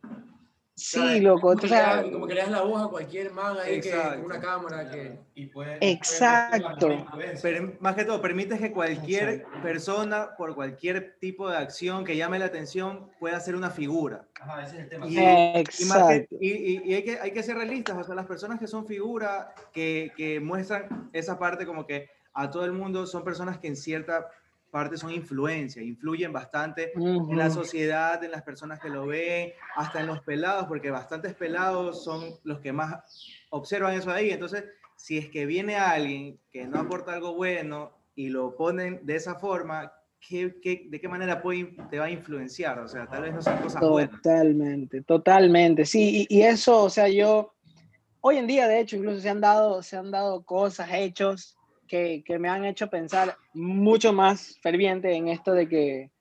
Sí, 0.79 1.19
loco. 1.19 1.41
Como 1.41 1.55
que, 1.59 1.65
o 1.65 1.69
le 1.69 1.75
sea, 1.75 1.95
das, 1.97 2.05
como 2.11 2.27
que 2.27 2.33
le 2.35 2.41
das 2.41 2.51
la 2.51 2.61
voz 2.61 2.81
a 2.85 2.89
cualquier 2.89 3.31
man 3.31 3.57
ahí 3.59 3.81
que, 3.81 3.91
con 3.91 4.23
una 4.25 4.39
cámara 4.39 4.89
que... 4.89 5.19
Y 5.35 5.47
puede, 5.47 5.77
Exacto. 5.81 6.87
puede. 7.11 7.37
Pero 7.41 7.73
más 7.79 7.95
que 7.95 8.05
todo, 8.05 8.21
permites 8.21 8.59
que 8.59 8.71
cualquier 8.71 9.29
Exacto. 9.29 9.61
persona, 9.61 10.29
por 10.37 10.55
cualquier 10.55 11.17
tipo 11.19 11.49
de 11.49 11.57
acción 11.57 12.03
que 12.05 12.15
llame 12.15 12.39
la 12.39 12.45
atención, 12.45 13.09
pueda 13.19 13.39
ser 13.39 13.55
una 13.55 13.69
figura. 13.69 14.25
Ajá, 14.39 14.63
ese 14.63 14.77
es 14.77 14.83
el 14.83 14.89
tema. 14.89 15.07
Y- 15.07 15.15
que- 15.15 15.59
Exacto. 15.59 16.35
y- 16.39 16.47
y- 16.49 16.81
y 16.85 16.93
hay, 16.95 17.03
que, 17.03 17.19
hay 17.19 17.31
que 17.31 17.43
ser 17.43 17.57
realistas, 17.57 17.97
o 17.97 18.03
sea, 18.03 18.15
las 18.15 18.25
personas 18.25 18.59
que 18.59 18.67
son 18.67 18.85
figuras, 18.85 19.47
que, 19.73 20.11
que 20.15 20.39
muestran 20.39 21.09
esa 21.13 21.37
parte 21.37 21.65
como 21.65 21.85
que 21.85 22.09
a 22.33 22.49
todo 22.49 22.63
el 22.65 22.71
mundo, 22.71 23.05
son 23.05 23.23
personas 23.23 23.57
que 23.57 23.67
en 23.67 23.75
cierta 23.75 24.27
parte 24.69 24.97
son 24.97 25.11
influencia, 25.11 25.81
influyen 25.81 26.31
bastante 26.31 26.93
en 27.31 27.37
la 27.37 27.49
sociedad, 27.49 28.23
en 28.23 28.31
las 28.31 28.43
personas 28.43 28.79
que 28.79 28.89
lo 28.89 29.05
ven, 29.07 29.51
hasta 29.75 29.99
en 30.01 30.07
los 30.07 30.21
pelados, 30.21 30.65
porque 30.67 30.91
bastantes 30.91 31.33
pelados 31.35 32.03
son 32.03 32.23
los 32.43 32.59
que 32.59 32.71
más 32.71 32.95
observan 33.49 33.93
eso 33.95 34.11
ahí. 34.11 34.29
Entonces, 34.31 34.65
si 34.95 35.17
es 35.17 35.29
que 35.29 35.45
viene 35.45 35.75
alguien 35.75 36.39
que 36.51 36.67
no 36.67 36.79
aporta 36.79 37.13
algo 37.13 37.33
bueno 37.35 37.91
y 38.15 38.29
lo 38.29 38.55
ponen 38.55 38.99
de 39.05 39.15
esa 39.15 39.35
forma, 39.35 39.91
¿qué, 40.19 40.55
qué- 40.61 40.87
de 40.89 40.99
qué 40.99 41.07
manera 41.07 41.41
puede, 41.41 41.75
te 41.89 41.97
va 41.99 42.05
a 42.05 42.09
influenciar? 42.09 42.79
O 42.79 42.87
sea, 42.87 43.07
tal 43.07 43.21
vez 43.23 43.33
no 43.33 43.41
sean 43.41 43.61
cosas 43.61 43.81
buenas. 43.81 44.21
Totalmente, 44.21 45.01
totalmente. 45.03 45.85
Sí, 45.85 46.27
y, 46.29 46.37
y 46.39 46.41
eso, 46.43 46.83
o 46.83 46.89
sea, 46.89 47.07
yo, 47.07 47.53
hoy 48.21 48.37
en 48.37 48.47
día, 48.47 48.67
de 48.67 48.81
hecho, 48.81 48.97
incluso 48.97 49.21
se 49.21 49.29
han 49.29 49.39
dado, 49.41 49.81
se 49.81 49.95
han 49.95 50.11
dado 50.11 50.43
cosas, 50.43 50.89
hechos, 50.91 51.55
que, 51.89 52.23
me 52.39 52.47
han 52.47 52.63
hecho 52.63 52.89
pensar 52.89 53.35
mucho 53.53 54.13
más 54.13 54.57
ferviente 54.61 55.13
en 55.13 55.27
esto 55.27 55.51
de 55.51 55.67
que, 55.67 56.11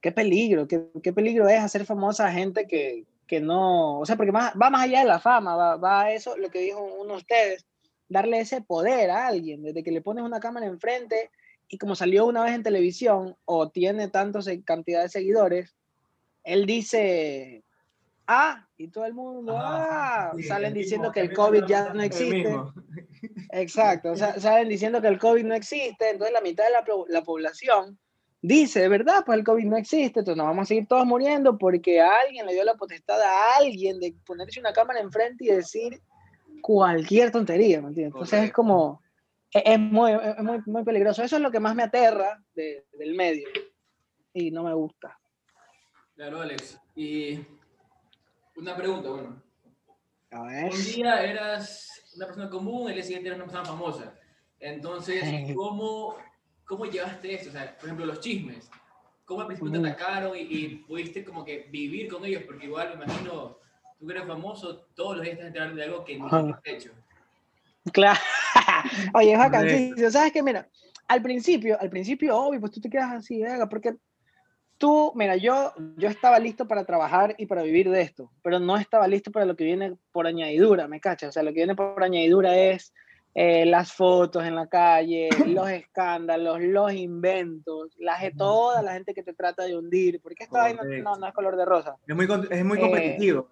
qué 0.00 0.12
peligro, 0.12 0.66
qué, 0.66 0.86
qué 1.02 1.12
peligro 1.12 1.48
es 1.48 1.60
hacer 1.60 1.84
famosa 1.84 2.26
a 2.26 2.32
gente 2.32 2.66
que, 2.66 3.04
que 3.26 3.40
no, 3.40 3.98
o 3.98 4.06
sea, 4.06 4.16
porque 4.16 4.32
va 4.32 4.52
más 4.54 4.82
allá 4.82 5.00
de 5.00 5.06
la 5.06 5.18
fama, 5.18 5.56
va, 5.56 5.76
va 5.76 6.02
a 6.02 6.12
eso, 6.12 6.36
lo 6.38 6.48
que 6.48 6.60
dijo 6.60 6.82
uno 6.82 7.14
de 7.14 7.18
ustedes, 7.18 7.66
darle 8.08 8.40
ese 8.40 8.62
poder 8.62 9.10
a 9.10 9.26
alguien, 9.26 9.62
desde 9.62 9.82
que 9.82 9.90
le 9.90 10.00
pones 10.00 10.24
una 10.24 10.40
cámara 10.40 10.66
enfrente 10.66 11.30
y 11.68 11.76
como 11.76 11.96
salió 11.96 12.26
una 12.26 12.44
vez 12.44 12.54
en 12.54 12.62
televisión 12.62 13.36
o 13.44 13.68
tiene 13.70 14.08
tantos 14.08 14.48
cantidad 14.64 15.02
de 15.02 15.08
seguidores, 15.08 15.76
él 16.44 16.64
dice, 16.64 17.64
ah, 18.26 18.66
y 18.76 18.88
todo 18.88 19.04
el 19.06 19.14
mundo, 19.14 19.54
ah, 19.56 20.32
sí, 20.36 20.42
salen 20.42 20.72
mismo- 20.72 20.82
diciendo 20.82 21.12
que 21.12 21.20
el 21.20 21.32
COVID 21.32 21.64
ya 21.66 21.92
no 21.92 22.02
existe. 22.02 22.54
Exacto, 23.50 24.12
o 24.12 24.16
sea, 24.16 24.38
salen 24.40 24.68
diciendo 24.68 25.00
que 25.00 25.08
el 25.08 25.18
COVID 25.18 25.44
no 25.44 25.54
existe, 25.54 26.10
entonces 26.10 26.32
la 26.32 26.40
mitad 26.40 26.64
de 26.64 26.70
la, 27.12 27.22
población 27.22 27.98
dice, 28.42 28.80
de 28.80 28.88
verdad, 28.88 29.22
pues 29.24 29.38
el 29.38 29.44
COVID 29.44 29.64
no 29.64 29.76
existe, 29.76 30.20
entonces 30.20 30.36
nos 30.36 30.46
vamos 30.46 30.62
a 30.62 30.66
seguir 30.66 30.86
todos 30.86 31.06
muriendo 31.06 31.56
porque 31.58 32.00
a 32.00 32.20
alguien 32.20 32.46
le 32.46 32.52
dio 32.54 32.64
la 32.64 32.74
potestad 32.74 33.20
a 33.20 33.56
alguien 33.56 33.98
de 33.98 34.14
ponerse 34.24 34.60
una 34.60 34.72
cámara 34.72 35.00
enfrente 35.00 35.44
y 35.44 35.48
decir 35.48 36.00
cualquier 36.60 37.30
tontería, 37.30 37.80
¿me 37.80 37.88
entiendes? 37.88 38.14
Entonces 38.14 38.44
es 38.44 38.52
como, 38.52 39.00
es, 39.52 39.62
es 39.64 39.78
muy, 39.78 40.12
es 40.12 40.42
muy, 40.42 40.58
muy 40.66 40.84
peligroso. 40.84 41.22
Eso 41.22 41.36
es 41.36 41.42
lo 41.42 41.50
que 41.50 41.60
más 41.60 41.74
me 41.74 41.82
aterra 41.84 42.42
de- 42.54 42.86
del 42.98 43.14
medio 43.14 43.48
y 44.32 44.50
no 44.50 44.62
me 44.64 44.74
gusta. 44.74 45.18
Claro, 46.14 46.40
Alex. 46.40 46.78
Y 46.94 47.40
una 48.56 48.76
pregunta, 48.76 49.08
bueno. 49.10 49.42
A 50.30 50.42
ver. 50.42 50.72
Un 50.72 50.84
día 50.84 51.22
eras 51.22 52.12
una 52.16 52.26
persona 52.26 52.50
común, 52.50 52.88
el 52.88 52.94
día 52.94 53.04
siguiente 53.04 53.28
eras 53.28 53.38
una 53.38 53.46
persona 53.46 53.64
famosa. 53.64 54.14
Entonces, 54.58 55.54
¿cómo, 55.54 56.16
cómo 56.64 56.86
llevaste 56.86 57.34
esto? 57.34 57.50
O 57.50 57.52
sea, 57.52 57.76
por 57.76 57.84
ejemplo, 57.84 58.06
los 58.06 58.20
chismes. 58.20 58.70
¿Cómo 59.24 59.40
al 59.40 59.46
principio 59.48 59.72
te 59.72 59.78
Ujú. 59.78 59.86
atacaron 59.88 60.36
y, 60.36 60.40
y 60.40 60.68
pudiste 60.86 61.24
como 61.24 61.44
que 61.44 61.68
vivir 61.70 62.10
con 62.10 62.24
ellos? 62.24 62.44
Porque 62.44 62.66
igual, 62.66 62.96
me 62.96 63.04
imagino, 63.04 63.58
tú 63.98 64.06
que 64.06 64.12
eres 64.12 64.26
famoso, 64.26 64.86
todos 64.94 65.16
los 65.16 65.24
días 65.24 65.40
a 65.40 65.48
enterar 65.48 65.74
de 65.74 65.84
algo 65.84 66.04
que 66.04 66.18
no 66.18 66.28
has 66.28 66.60
hecho. 66.64 66.92
Claro. 67.92 68.18
Oye, 69.14 69.32
es 69.32 69.38
bacanísimo. 69.38 70.10
¿Sabes 70.10 70.32
qué? 70.32 70.42
Mira, 70.42 70.68
al 71.08 71.22
principio, 71.22 71.78
al 71.80 71.90
principio, 71.90 72.36
obvio, 72.36 72.60
pues 72.60 72.72
tú 72.72 72.80
te 72.80 72.90
quedas 72.90 73.12
así, 73.12 73.40
verga, 73.40 73.68
porque 73.68 73.96
tú, 74.78 75.12
mira, 75.14 75.36
yo, 75.36 75.72
yo 75.96 76.08
estaba 76.08 76.38
listo 76.38 76.66
para 76.68 76.84
trabajar 76.84 77.34
y 77.38 77.46
para 77.46 77.62
vivir 77.62 77.90
de 77.90 78.02
esto, 78.02 78.30
pero 78.42 78.58
no 78.58 78.76
estaba 78.76 79.08
listo 79.08 79.30
para 79.30 79.46
lo 79.46 79.56
que 79.56 79.64
viene 79.64 79.96
por 80.12 80.26
añadidura, 80.26 80.88
¿me 80.88 81.00
cachas? 81.00 81.30
O 81.30 81.32
sea, 81.32 81.42
lo 81.42 81.50
que 81.50 81.60
viene 81.60 81.74
por 81.74 82.02
añadidura 82.02 82.56
es 82.56 82.92
eh, 83.34 83.66
las 83.66 83.92
fotos 83.92 84.44
en 84.44 84.54
la 84.54 84.66
calle, 84.66 85.28
los 85.46 85.68
escándalos, 85.68 86.60
los 86.60 86.92
inventos, 86.92 87.94
la, 87.98 88.16
toda 88.36 88.82
la 88.82 88.94
gente 88.94 89.12
que 89.12 89.22
te 89.22 89.34
trata 89.34 89.64
de 89.64 89.76
hundir, 89.76 90.20
porque 90.22 90.46
vaina 90.50 90.78
Correcto. 90.78 91.04
no, 91.04 91.16
no 91.16 91.26
es 91.26 91.34
color 91.34 91.56
de 91.56 91.64
rosa. 91.64 91.96
Es 92.06 92.16
muy, 92.16 92.26
es 92.50 92.64
muy 92.64 92.78
Eh, 92.78 92.80
competitivo. 92.80 93.48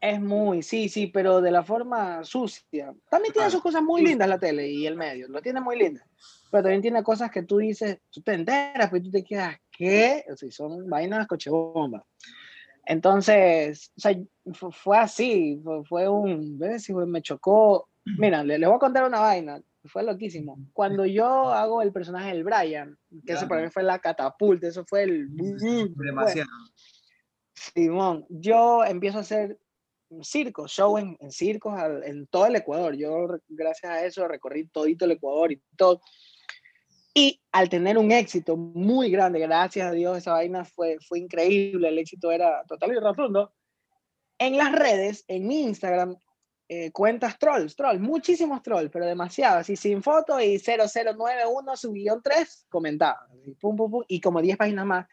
Es 0.00 0.18
muy, 0.18 0.62
sí, 0.62 0.88
sí, 0.88 1.08
pero 1.08 1.42
de 1.42 1.50
la 1.50 1.62
forma 1.62 2.24
sucia. 2.24 2.94
También 3.10 3.34
tiene 3.34 3.50
sus 3.50 3.60
cosas 3.60 3.82
muy 3.82 4.02
lindas 4.02 4.28
la 4.28 4.38
tele 4.38 4.66
y 4.66 4.86
el 4.86 4.96
medio, 4.96 5.28
lo 5.28 5.42
tiene 5.42 5.60
muy 5.60 5.76
lindas. 5.76 6.04
Pero 6.50 6.62
también 6.62 6.80
tiene 6.80 7.02
cosas 7.02 7.30
que 7.30 7.42
tú 7.42 7.58
dices, 7.58 7.98
tú 8.10 8.22
te 8.22 8.32
enteras, 8.32 8.88
pues 8.88 9.02
tú 9.02 9.10
te 9.10 9.22
quedas, 9.22 9.56
¿qué? 9.80 10.24
O 10.30 10.36
sea, 10.36 10.50
son 10.50 10.86
vainas 10.90 11.26
cochebomba. 11.26 12.04
Entonces, 12.84 13.90
o 13.96 14.00
sea, 14.00 14.14
fu- 14.52 14.70
fue 14.72 14.98
así, 14.98 15.62
fue, 15.88 16.06
un, 16.06 16.58
¿ves? 16.58 16.90
Me 17.06 17.22
chocó. 17.22 17.88
Mira, 18.18 18.44
le- 18.44 18.58
les 18.58 18.68
voy 18.68 18.76
a 18.76 18.80
contar 18.80 19.04
una 19.06 19.20
vaina, 19.20 19.62
fue 19.86 20.02
loquísimo. 20.02 20.58
Cuando 20.74 21.06
yo 21.06 21.26
hago 21.50 21.80
el 21.80 21.92
personaje 21.92 22.28
del 22.32 22.44
Brian, 22.44 22.98
que 23.24 23.32
eso 23.32 23.42
Ya. 23.42 23.48
para 23.48 23.62
mí 23.62 23.70
fue 23.70 23.82
la 23.82 23.98
catapulta, 24.00 24.68
eso 24.68 24.84
fue 24.86 25.04
el... 25.04 25.28
Demasiado. 25.96 26.50
Simón, 27.54 28.26
yo 28.28 28.84
empiezo 28.84 29.18
a 29.18 29.22
hacer 29.22 29.58
circos, 30.22 30.72
show 30.72 30.98
en, 30.98 31.16
en 31.20 31.30
circos 31.30 31.74
en 32.04 32.26
todo 32.26 32.46
el 32.46 32.56
Ecuador. 32.56 32.96
Yo, 32.96 33.28
gracias 33.48 33.90
a 33.92 34.04
eso, 34.04 34.26
recorrí 34.28 34.66
todito 34.68 35.04
el 35.04 35.12
Ecuador 35.12 35.52
y 35.52 35.62
todo. 35.76 36.00
Y 37.14 37.40
al 37.52 37.68
tener 37.68 37.98
un 37.98 38.12
éxito 38.12 38.56
muy 38.56 39.10
grande, 39.10 39.40
gracias 39.40 39.88
a 39.88 39.92
Dios, 39.92 40.18
esa 40.18 40.32
vaina 40.32 40.64
fue, 40.64 40.98
fue 41.00 41.18
increíble, 41.18 41.88
el 41.88 41.98
éxito 41.98 42.30
era 42.30 42.64
total 42.66 42.92
y 42.92 43.00
rotundo. 43.00 43.52
En 44.38 44.56
las 44.56 44.72
redes, 44.72 45.24
en 45.28 45.46
mi 45.46 45.62
Instagram, 45.62 46.16
eh, 46.72 46.92
cuentas 46.92 47.36
trolls, 47.36 47.74
trolls, 47.74 48.00
muchísimos 48.00 48.62
trolls, 48.62 48.90
pero 48.92 49.04
demasiados, 49.04 49.62
así 49.62 49.74
sin 49.74 50.04
foto 50.04 50.40
y 50.40 50.56
0091 50.60 51.76
su 51.76 51.90
guion 51.92 52.22
3 52.22 52.66
comentaba, 52.68 53.26
así, 53.28 53.56
pum, 53.60 53.74
pum, 53.76 53.90
pum, 53.90 54.04
y 54.06 54.20
como 54.20 54.40
10 54.40 54.56
páginas 54.56 54.86
más 54.86 55.06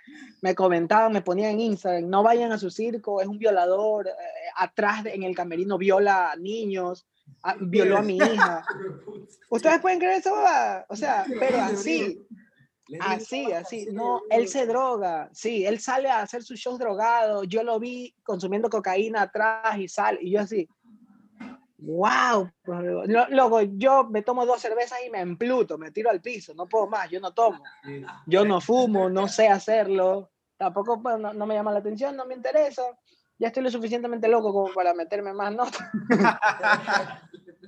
me 0.44 0.54
comentaban, 0.54 1.12
me 1.12 1.24
ponían 1.24 1.54
en 1.54 1.62
Instagram, 1.62 2.08
no 2.08 2.22
vayan 2.22 2.52
a 2.52 2.60
su 2.60 2.70
circo, 2.70 3.22
es 3.22 3.28
un 3.28 3.40
violador, 3.40 4.08
eh, 4.08 4.12
atrás 4.56 5.04
de- 5.04 5.16
en 5.16 5.24
el 5.24 5.36
camerino 5.36 5.80
viola 5.80 6.32
a 6.32 6.36
niños, 6.36 7.08
a- 7.42 7.56
violó 7.60 7.98
a 7.98 8.02
mi 8.04 8.18
hija. 8.18 8.64
¿Ustedes 9.50 9.80
pueden 9.82 9.98
creer 9.98 10.20
eso? 10.20 10.36
O 10.90 10.96
sea, 10.96 11.26
pero 11.40 11.58
así, 11.60 12.24
así, 13.00 13.52
así. 13.52 13.88
No, 13.92 14.22
él 14.30 14.48
se 14.48 14.66
droga, 14.68 15.30
sí, 15.34 15.66
él 15.66 15.80
sale 15.80 16.10
a 16.10 16.22
hacer 16.22 16.44
sus 16.44 16.60
shows 16.60 16.78
drogado, 16.80 17.44
yo 17.46 17.64
lo 17.64 17.80
vi 17.80 18.14
consumiendo 18.24 18.70
cocaína 18.70 19.24
atrás 19.24 19.78
y 19.80 19.88
sale, 19.88 20.20
y 20.22 20.32
yo 20.32 20.42
así, 20.42 20.70
wow, 21.80 22.50
luego 23.30 23.62
yo 23.62 24.06
me 24.06 24.24
tomo 24.24 24.46
dos 24.46 24.62
cervezas 24.62 25.00
y 25.06 25.10
me 25.10 25.20
empluto, 25.20 25.78
me 25.78 25.92
tiro 25.92 26.10
al 26.10 26.22
piso, 26.22 26.54
no 26.56 26.68
puedo 26.68 26.88
más, 26.88 27.10
yo 27.10 27.20
no 27.20 27.34
tomo. 27.34 27.64
Yo 28.26 28.46
no 28.46 28.60
fumo, 28.62 29.10
no 29.10 29.28
sé 29.28 29.48
hacerlo, 29.48 30.32
tampoco 30.58 31.02
pues, 31.02 31.20
no, 31.20 31.34
no 31.34 31.46
me 31.46 31.56
llama 31.56 31.72
la 31.72 31.80
atención, 31.80 32.16
no 32.16 32.26
me 32.26 32.34
interesa. 32.34 32.84
Ya 33.40 33.48
estoy 33.50 33.62
lo 33.62 33.70
suficientemente 33.70 34.28
loco 34.28 34.52
como 34.52 34.74
para 34.74 34.96
meterme 34.96 35.32
más 35.32 35.54
notas. 35.54 35.88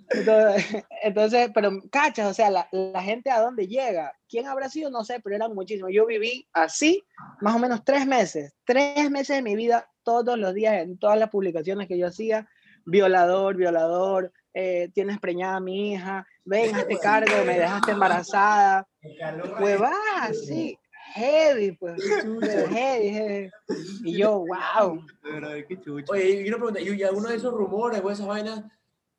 entonces, 0.10 0.84
entonces, 1.04 1.52
pero 1.54 1.72
cachas, 1.92 2.32
o 2.32 2.34
sea, 2.34 2.50
la, 2.50 2.68
la 2.72 3.04
gente 3.04 3.30
a 3.30 3.40
dónde 3.40 3.68
llega, 3.68 4.12
quién 4.28 4.48
habrá 4.48 4.68
sido, 4.70 4.90
no 4.90 5.04
sé, 5.04 5.20
pero 5.20 5.36
eran 5.36 5.54
muchísimos. 5.54 5.92
Yo 5.94 6.08
viví 6.08 6.48
así 6.54 7.04
más 7.42 7.56
o 7.56 7.60
menos 7.60 7.84
tres 7.86 8.08
meses, 8.08 8.56
tres 8.66 9.12
meses 9.12 9.36
de 9.36 9.44
mi 9.44 9.56
vida, 9.56 9.88
todos 10.02 10.40
los 10.40 10.56
días, 10.56 10.82
en 10.82 10.98
todas 10.98 11.20
las 11.20 11.30
publicaciones 11.30 11.88
que 11.88 12.00
yo 12.00 12.08
hacía, 12.08 12.50
violador, 12.86 13.56
violador, 13.56 14.32
eh, 14.54 14.90
tienes 14.94 15.20
preñada 15.20 15.58
a 15.58 15.60
mi 15.60 15.94
hija, 15.94 16.26
ven, 16.46 16.76
hazte 16.76 16.98
cargo, 16.98 17.32
me 17.46 17.60
dejaste 17.60 17.92
embarazada, 17.92 18.88
huevadas, 19.60 20.46
sí, 20.46 20.78
heavy, 21.14 21.72
pues, 21.74 22.02
heavy, 22.70 23.10
heavy. 23.10 23.52
Y 24.04 24.18
yo, 24.18 24.40
wow. 24.40 25.06
Pero, 25.22 25.48
qué 25.68 25.80
chucho. 25.80 26.12
Oye, 26.12 26.42
y 26.42 26.48
una 26.48 26.58
pregunta, 26.58 26.80
¿y 26.80 26.90
y 26.90 27.04
alguno 27.04 27.30
de 27.30 27.36
esos 27.36 27.54
rumores 27.54 28.02
o 28.04 28.12
esas 28.12 28.28
vainas 28.28 28.64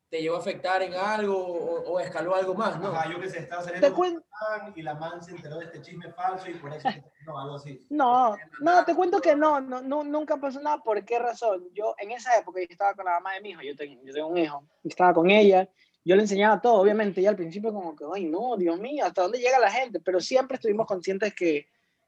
te 0.09 0.21
llevó 0.21 0.35
a 0.35 0.39
afectar 0.39 0.81
en 0.81 0.93
algo 0.93 1.37
o, 1.37 1.93
o 1.93 1.99
escaló 1.99 2.35
algo 2.35 2.53
más, 2.53 2.77
¿no? 2.79 2.89
Ajá, 2.89 3.09
yo 3.09 3.19
que 3.19 3.29
sé, 3.29 3.39
estaba 3.39 3.63
Te 3.63 3.69
saliendo 3.69 3.97
una 3.97 4.21
man 4.41 4.73
y 4.75 4.81
la 4.81 4.95
man 4.95 5.23
se 5.23 5.31
enteró 5.31 5.59
de 5.59 5.65
este 5.65 5.81
chisme 5.81 6.11
falso 6.13 6.49
y 6.49 6.55
por 6.55 6.73
eso, 6.73 6.89
no, 7.25 7.39
algo 7.39 7.55
así. 7.55 7.85
No, 7.89 8.35
no, 8.61 8.85
te 8.85 8.95
cuento 8.95 9.21
que 9.21 9.35
no, 9.35 9.61
no, 9.61 9.81
no, 9.81 10.03
nunca 10.03 10.37
pasó 10.37 10.59
nada. 10.59 10.81
¿Por 10.83 11.03
qué 11.05 11.19
razón? 11.19 11.67
Yo 11.73 11.95
en 11.97 12.11
esa 12.11 12.37
época 12.37 12.59
yo 12.59 12.67
estaba 12.69 12.93
con 12.93 13.05
la 13.05 13.11
mamá 13.11 13.33
de 13.33 13.41
mi 13.41 13.49
hijo, 13.51 13.61
yo 13.61 13.75
tengo, 13.75 14.01
yo 14.03 14.13
tengo 14.13 14.27
un 14.27 14.37
hijo, 14.37 14.67
estaba 14.83 15.13
con 15.13 15.29
ella, 15.29 15.69
yo 16.03 16.15
le 16.15 16.23
enseñaba 16.23 16.59
todo, 16.59 16.75
obviamente, 16.75 17.21
y 17.21 17.27
al 17.27 17.35
principio 17.35 17.73
como 17.73 17.95
que, 17.95 18.05
ay, 18.13 18.25
no, 18.25 18.57
Dios 18.57 18.79
mío, 18.79 19.05
¿hasta 19.05 19.21
dónde 19.21 19.39
llega 19.39 19.59
la 19.59 19.71
gente? 19.71 19.99
Pero 19.99 20.19
siempre 20.19 20.55
estuvimos 20.55 20.87
conscientes 20.87 21.33
que, 21.35 21.67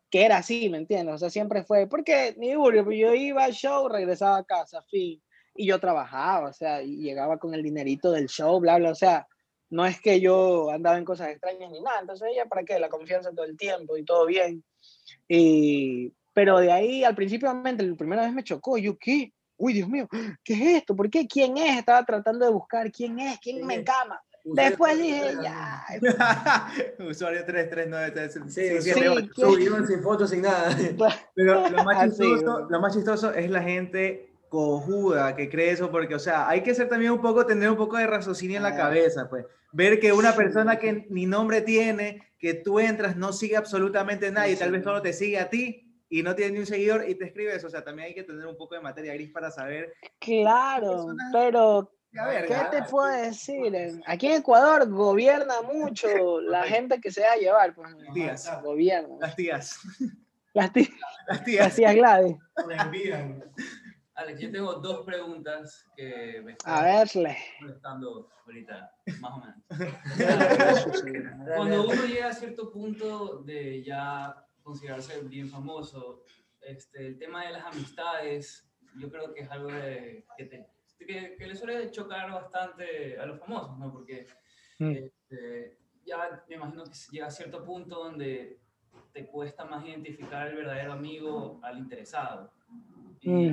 que 0.09 0.25
era 0.25 0.37
así, 0.37 0.69
¿me 0.69 0.77
entiendes? 0.77 1.15
O 1.15 1.17
sea, 1.17 1.29
siempre 1.29 1.63
fue, 1.63 1.87
porque 1.87 2.33
ni 2.37 2.55
burro, 2.55 2.83
pues 2.83 2.97
yo 2.97 3.13
iba 3.13 3.43
al 3.43 3.53
show, 3.53 3.87
regresaba 3.87 4.37
a 4.37 4.43
casa, 4.43 4.81
fin, 4.83 5.21
y 5.55 5.67
yo 5.67 5.79
trabajaba, 5.79 6.49
o 6.49 6.53
sea, 6.53 6.81
y 6.81 6.97
llegaba 6.97 7.37
con 7.37 7.53
el 7.53 7.61
dinerito 7.61 8.11
del 8.11 8.27
show, 8.27 8.59
bla, 8.59 8.77
bla, 8.77 8.91
o 8.91 8.95
sea, 8.95 9.27
no 9.73 9.85
es 9.87 9.99
que 9.99 10.21
yo 10.21 10.69
andaba 10.69 10.99
en 10.99 11.03
cosas 11.03 11.29
extrañas 11.29 11.71
ni 11.71 11.81
nada, 11.81 11.99
entonces 12.01 12.29
ella, 12.31 12.45
¿para 12.45 12.63
qué? 12.63 12.77
La 12.77 12.89
confianza 12.89 13.31
todo 13.31 13.45
el 13.45 13.57
tiempo 13.57 13.97
y 13.97 14.05
todo 14.05 14.27
bien. 14.27 14.63
Y, 15.27 16.13
pero 16.31 16.59
de 16.59 16.71
ahí, 16.71 17.03
al 17.03 17.15
principio, 17.15 17.49
obviamente, 17.49 17.83
la 17.83 17.95
primera 17.95 18.21
vez 18.21 18.33
me 18.33 18.43
chocó. 18.43 18.77
Yo, 18.77 18.97
¿qué? 18.99 19.33
Uy, 19.57 19.73
Dios 19.73 19.89
mío, 19.89 20.07
¿qué 20.43 20.53
es 20.53 20.61
esto? 20.81 20.95
¿Por 20.95 21.09
qué? 21.09 21.27
¿Quién 21.27 21.57
es? 21.57 21.79
Estaba 21.79 22.05
tratando 22.05 22.45
de 22.45 22.51
buscar 22.51 22.91
quién 22.91 23.19
es, 23.19 23.39
quién 23.39 23.57
¿Quién 23.57 23.67
me 23.67 23.75
encama. 23.75 24.21
Después 24.43 24.97
dije, 24.99 25.37
ya. 25.41 25.85
Usuario 27.09 27.43
3393. 27.43 28.53
Sí, 28.53 28.81
Sí, 28.83 28.91
sí, 28.91 28.99
sí, 28.99 29.31
sí, 29.35 29.87
sin 29.87 30.03
fotos, 30.03 30.29
sin 30.29 30.41
nada. 30.41 30.75
Pero 31.35 31.69
lo 31.69 31.83
más, 31.83 32.03
chistoso, 32.09 32.67
lo 32.69 32.79
más 32.79 32.93
chistoso 32.93 33.33
es 33.33 33.49
la 33.49 33.63
gente 33.63 34.33
cojuda 34.49 35.35
que 35.35 35.49
cree 35.49 35.71
eso, 35.71 35.89
porque, 35.89 36.13
o 36.13 36.19
sea, 36.19 36.47
hay 36.47 36.61
que 36.61 36.75
ser 36.75 36.89
también 36.89 37.11
un 37.11 37.21
poco, 37.21 37.43
tener 37.45 37.71
un 37.71 37.77
poco 37.77 37.97
de 37.97 38.05
raciocinio 38.05 38.57
en 38.57 38.63
la 38.63 38.75
cabeza, 38.75 39.27
pues. 39.27 39.45
Ver 39.73 39.99
que 39.99 40.13
una 40.13 40.35
persona 40.35 40.77
que 40.77 41.07
ni 41.09 41.25
nombre 41.25 41.61
tiene, 41.61 42.21
que 42.39 42.53
tú 42.53 42.79
entras, 42.79 43.17
no 43.17 43.33
sigue 43.33 43.57
absolutamente 43.57 44.31
nadie, 44.31 44.55
tal 44.55 44.71
vez 44.71 44.83
solo 44.83 45.01
te 45.01 45.13
sigue 45.13 45.39
a 45.39 45.49
ti 45.49 45.99
y 46.09 46.21
no 46.21 46.35
tiene 46.35 46.51
ni 46.53 46.59
un 46.59 46.65
seguidor 46.67 47.09
y 47.09 47.15
te 47.15 47.25
escribe 47.25 47.55
eso, 47.55 47.65
o 47.67 47.69
sea, 47.71 47.83
también 47.83 48.09
hay 48.09 48.13
que 48.13 48.23
tener 48.23 48.45
un 48.45 48.55
poco 48.55 48.75
de 48.75 48.81
materia 48.81 49.13
gris 49.15 49.31
para 49.31 49.49
saber. 49.49 49.93
Claro, 50.19 51.07
pero 51.31 51.91
A 52.15 52.27
ver, 52.27 52.45
¿qué 52.45 52.55
te 52.71 52.83
puedo 52.83 53.07
decir? 53.07 53.73
Aquí 54.05 54.27
en 54.27 54.33
Ecuador 54.41 54.87
gobierna 54.89 55.61
mucho 55.63 56.07
la 56.41 56.63
gente 56.65 57.01
que 57.01 57.09
se 57.09 57.21
deja 57.21 57.35
llevar. 57.37 57.73
Pues, 57.73 57.89
Tías. 58.13 58.61
gobierna. 58.61 59.15
las 59.19 59.35
tías, 59.35 59.79
Las 60.53 60.71
tías, 60.71 60.89
las 61.27 61.37
las 61.37 61.43
tías. 61.45 61.75
tías 61.75 61.95
Gladys. 61.95 62.35
Me 62.67 62.75
envían. 62.75 63.43
Alex, 64.15 64.39
yo 64.41 64.51
tengo 64.51 64.73
dos 64.75 65.03
preguntas 65.05 65.89
que 65.95 66.41
me 66.43 66.55
A 66.65 66.83
verle. 66.83 67.35
molestando 67.61 68.29
ahorita, 68.45 68.91
más 69.19 69.31
o 69.31 69.37
menos. 69.39 69.63
Cuando 71.55 71.83
uno 71.89 72.05
llega 72.05 72.27
a 72.27 72.33
cierto 72.33 72.71
punto 72.71 73.39
de 73.39 73.83
ya 73.83 74.35
considerarse 74.61 75.19
bien 75.23 75.49
famoso, 75.49 76.23
este, 76.61 77.07
el 77.07 77.17
tema 77.17 77.45
de 77.45 77.51
las 77.53 77.65
amistades, 77.65 78.69
yo 78.97 79.09
creo 79.09 79.33
que 79.33 79.41
es 79.41 79.49
algo 79.51 79.69
de, 79.71 80.25
que, 80.37 80.45
te- 80.45 80.67
que, 80.99 81.35
que 81.35 81.47
le 81.47 81.55
suele 81.55 81.89
chocar 81.91 82.31
bastante 82.31 83.19
a 83.19 83.25
los 83.25 83.39
famosos, 83.39 83.77
¿no? 83.77 83.91
Porque 83.91 84.27
Mm. 84.79 84.89
este, 84.91 85.77
ya 86.03 86.43
me 86.49 86.55
imagino 86.55 86.83
que 86.83 86.91
llega 87.11 87.27
a 87.27 87.31
cierto 87.31 87.63
punto 87.63 88.03
donde 88.05 88.59
te 89.13 89.27
cuesta 89.27 89.65
más 89.65 89.85
identificar 89.85 90.47
al 90.47 90.55
verdadero 90.55 90.93
amigo 90.93 91.59
al 91.61 91.77
interesado. 91.77 92.51
Y. 93.21 93.49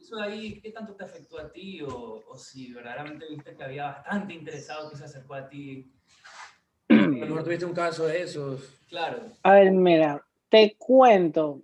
eso 0.00 0.16
de 0.16 0.22
ahí, 0.22 0.60
¿qué 0.60 0.70
tanto 0.70 0.94
te 0.94 1.04
afectó 1.04 1.38
a 1.38 1.50
ti? 1.50 1.82
O, 1.82 2.22
o 2.26 2.38
si 2.38 2.72
verdaderamente 2.72 3.26
viste 3.28 3.56
que 3.56 3.64
había 3.64 3.84
bastante 3.86 4.34
interesado 4.34 4.90
que 4.90 4.96
se 4.96 5.04
acercó 5.04 5.34
a 5.34 5.48
ti. 5.48 5.92
A 6.90 6.94
lo 6.94 7.26
mejor 7.26 7.44
tuviste 7.44 7.64
un 7.64 7.74
caso 7.74 8.06
de 8.06 8.22
esos. 8.22 8.80
Claro, 8.88 9.20
A 9.42 9.52
ver, 9.52 9.70
mira, 9.72 10.24
te 10.48 10.76
cuento. 10.78 11.62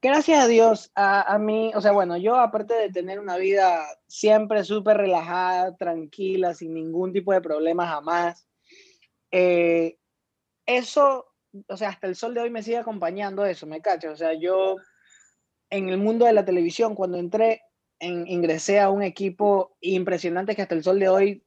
Gracias 0.00 0.42
a 0.42 0.48
Dios, 0.48 0.90
a, 0.96 1.32
a 1.32 1.38
mí, 1.38 1.70
o 1.76 1.80
sea, 1.80 1.92
bueno, 1.92 2.16
yo 2.16 2.34
aparte 2.36 2.74
de 2.74 2.90
tener 2.90 3.20
una 3.20 3.36
vida 3.36 3.86
siempre 4.08 4.64
súper 4.64 4.96
relajada, 4.96 5.76
tranquila, 5.76 6.54
sin 6.54 6.74
ningún 6.74 7.12
tipo 7.12 7.32
de 7.32 7.40
problema 7.40 7.86
jamás, 7.86 8.48
eh, 9.30 9.98
eso, 10.66 11.26
o 11.68 11.76
sea, 11.76 11.90
hasta 11.90 12.06
el 12.06 12.16
sol 12.16 12.34
de 12.34 12.40
hoy 12.40 12.50
me 12.50 12.62
sigue 12.62 12.78
acompañando 12.78 13.44
eso, 13.46 13.66
¿me 13.66 13.80
cachas? 13.80 14.12
O 14.12 14.16
sea, 14.16 14.34
yo 14.34 14.76
en 15.72 15.88
el 15.88 15.96
mundo 15.96 16.26
de 16.26 16.34
la 16.34 16.44
televisión, 16.44 16.94
cuando 16.94 17.16
entré, 17.16 17.62
en- 17.98 18.26
ingresé 18.28 18.78
a 18.78 18.90
un 18.90 19.02
equipo 19.02 19.74
impresionante 19.80 20.54
que 20.54 20.62
hasta 20.62 20.74
el 20.74 20.84
sol 20.84 20.98
de 20.98 21.08
hoy 21.08 21.42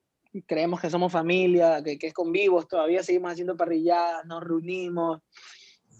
creemos 0.47 0.81
que 0.81 0.89
somos 0.89 1.11
familia, 1.11 1.81
que, 1.83 1.97
que 1.99 2.07
es 2.07 2.13
con 2.13 2.31
vivos, 2.31 2.67
todavía 2.67 3.03
seguimos 3.03 3.31
haciendo 3.31 3.55
parrilladas, 3.55 4.25
nos 4.25 4.43
reunimos. 4.43 5.21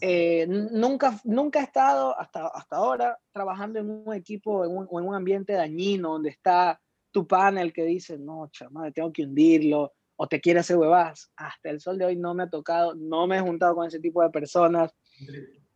Eh, 0.02 0.46
nunca, 0.48 1.20
nunca 1.24 1.60
he 1.62 1.64
estado 1.64 2.20
hasta, 2.20 2.48
hasta 2.48 2.76
ahora 2.76 3.18
trabajando 3.32 3.80
en 3.80 3.90
un 3.90 4.14
equipo 4.14 4.66
en 4.66 4.76
un, 4.76 4.88
o 4.90 5.00
en 5.00 5.08
un 5.08 5.16
ambiente 5.16 5.54
dañino 5.54 6.14
donde 6.14 6.32
está 6.32 6.82
tu 7.12 7.26
panel 7.28 7.72
que 7.72 7.84
dice, 7.86 8.18
no, 8.18 8.50
chaval, 8.52 8.92
tengo 8.92 9.14
que 9.14 9.24
hundirlo, 9.24 9.94
o 10.18 10.28
te 10.28 10.42
quiere 10.42 10.62
hacer 10.62 10.78
huevas. 10.78 11.32
Hasta 11.38 11.70
el 11.70 11.80
sol 11.80 11.98
de 12.00 12.06
hoy 12.06 12.16
no 12.18 12.34
me 12.34 12.44
ha 12.44 12.50
tocado, 12.50 12.96
no 12.96 13.28
me 13.28 13.38
he 13.38 13.42
juntado 13.42 13.76
con 13.76 13.88
ese 13.88 14.00
tipo 14.00 14.22
de 14.24 14.32
personas. 14.32 14.92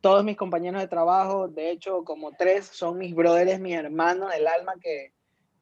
Todos 0.02 0.24
mis 0.24 0.38
compañeros 0.38 0.82
de 0.82 0.88
trabajo, 0.88 1.48
de 1.48 1.72
hecho, 1.72 2.04
como 2.04 2.32
tres, 2.32 2.66
son 2.66 2.98
mis 2.98 3.14
brothers, 3.14 3.60
mis 3.60 3.76
hermanos 3.76 4.32
del 4.32 4.48
alma 4.48 4.74
que, 4.82 5.14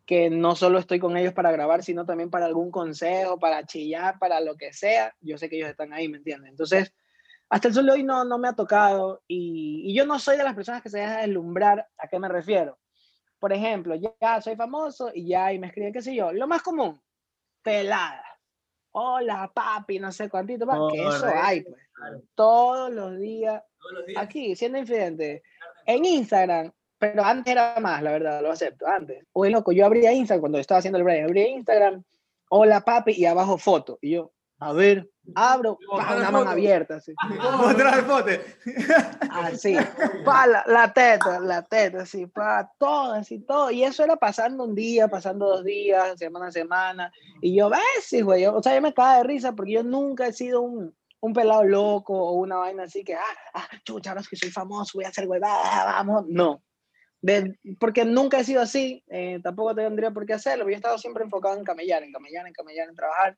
que 0.06 0.30
no 0.30 0.56
solo 0.56 0.80
estoy 0.80 1.00
con 1.00 1.18
ellos 1.18 1.34
para 1.34 1.52
grabar, 1.52 1.84
sino 1.84 2.06
también 2.06 2.30
para 2.30 2.46
algún 2.46 2.72
consejo, 2.72 3.40
para 3.40 3.66
chillar, 3.66 4.20
para 4.20 4.40
lo 4.40 4.56
que 4.56 4.74
sea. 4.74 5.16
Yo 5.22 5.38
sé 5.38 5.50
que 5.50 5.58
ellos 5.58 5.70
están 5.70 5.92
ahí, 5.92 6.08
¿me 6.08 6.18
entienden? 6.18 6.52
Entonces, 6.52 6.94
hasta 7.50 7.68
el 7.68 7.74
sol 7.74 7.86
de 7.88 7.92
hoy 7.94 8.04
no, 8.04 8.24
no 8.24 8.38
me 8.38 8.48
ha 8.48 8.54
tocado 8.54 9.24
y, 9.28 9.84
y 9.86 9.96
yo 9.96 10.06
no 10.06 10.20
soy 10.20 10.38
de 10.38 10.44
las 10.44 10.54
personas 10.54 10.82
que 10.82 10.90
se 10.90 11.00
dejan 11.00 11.22
deslumbrar. 11.22 11.88
¿A 11.98 12.08
qué 12.08 12.20
me 12.20 12.30
refiero? 12.30 12.78
Por 13.40 13.54
ejemplo, 13.54 13.96
ya 13.96 14.42
soy 14.42 14.56
famoso 14.56 15.12
y 15.14 15.28
ya 15.28 15.54
y 15.54 15.60
me 15.60 15.68
escriben, 15.68 15.94
qué 15.94 16.02
sé 16.02 16.16
yo, 16.16 16.32
lo 16.32 16.48
más 16.48 16.62
común, 16.62 17.02
pelada. 17.62 18.37
Hola, 19.00 19.52
papi, 19.54 20.00
no 20.00 20.12
sé 20.12 20.28
cuántito, 20.28 20.66
pa, 20.66 20.76
que 20.92 21.00
eso 21.00 21.28
hay, 21.28 21.62
pues. 21.62 21.76
Todos 22.34 22.92
los 22.92 23.20
días, 23.20 23.62
todos 23.80 23.94
los 23.94 24.06
días. 24.08 24.24
aquí, 24.24 24.56
siendo 24.56 24.80
infidente. 24.80 25.44
En 25.86 26.04
Instagram, 26.04 26.72
pero 26.98 27.24
antes 27.24 27.52
era 27.52 27.76
más, 27.80 28.02
la 28.02 28.14
verdad, 28.14 28.42
lo 28.42 28.52
acepto, 28.52 28.88
antes. 28.88 29.24
Oye, 29.34 29.52
loco, 29.52 29.72
yo 29.72 29.86
abría 29.86 30.14
Instagram 30.14 30.42
cuando 30.42 30.58
estaba 30.58 30.80
haciendo 30.80 30.98
el 30.98 31.04
break, 31.04 31.26
abría 31.26 31.48
Instagram, 31.48 32.04
hola 32.50 32.82
papi, 32.82 33.12
y 33.12 33.26
abajo 33.26 33.60
foto. 33.60 34.00
Y 34.02 34.14
yo, 34.14 34.32
a 34.60 34.74
ver, 34.74 35.08
abro, 35.36 35.78
pa, 35.90 36.16
una 36.16 36.32
mano 36.32 36.50
abierta, 36.50 36.96
así. 36.96 37.14
Mostrar 37.58 38.00
el 38.00 38.06
pote. 38.06 38.42
Así, 39.30 39.76
pa, 40.26 40.48
la, 40.48 40.64
la 40.66 40.92
teta, 40.92 41.40
la 41.40 41.62
teta, 41.62 42.02
así, 42.02 42.26
pa, 42.26 42.72
todo, 42.80 43.14
así, 43.14 43.40
todo. 43.40 43.70
Y 43.70 43.84
eso 43.84 44.04
era 44.04 44.16
pasando 44.16 44.64
un 44.64 44.74
día, 44.74 45.08
pasando 45.08 45.48
dos 45.48 45.64
días, 45.64 46.18
semana 46.18 46.48
a 46.48 46.52
semana. 46.52 47.12
Y 47.40 47.56
yo, 47.56 47.70
ves, 47.70 48.24
güey, 48.24 48.48
o 48.48 48.64
sea, 48.64 48.74
yo 48.74 48.82
me 48.82 48.94
cago 48.96 49.18
de 49.18 49.24
risa 49.28 49.54
porque 49.54 49.74
yo 49.74 49.84
nunca 49.84 50.26
he 50.26 50.34
sido 50.34 50.62
un, 50.62 50.96
un 51.20 51.34
pelado 51.34 51.64
loco 51.64 52.14
o 52.14 52.34
una 52.34 52.58
vaina 52.58 52.84
así 52.84 53.04
que, 53.04 53.14
ah, 53.14 53.22
ah, 53.54 53.68
chucha, 53.84 54.10
ahora 54.10 54.22
es 54.22 54.30
que 54.30 54.38
soy 54.38 54.50
famoso, 54.50 54.94
voy 54.98 55.06
a 55.06 55.10
hacer 55.10 55.28
huevada, 55.28 55.86
vamos. 55.86 56.26
No. 56.28 56.64
De- 57.22 57.60
porque 57.80 58.06
nunca 58.06 58.40
he 58.40 58.44
sido 58.44 58.62
así, 58.62 59.04
eh, 59.08 59.40
tampoco 59.44 59.76
tendría 59.76 60.10
por 60.12 60.26
qué 60.26 60.34
hacerlo. 60.34 60.66
Yo 60.66 60.72
he 60.72 60.76
estado 60.76 60.98
siempre 60.98 61.24
enfocado 61.24 61.58
en 61.58 61.64
camellar, 61.64 62.04
en 62.04 62.12
camellar, 62.12 62.48
en 62.48 62.54
camellar, 62.54 62.90
en 62.90 62.96
trabajar. 62.96 63.38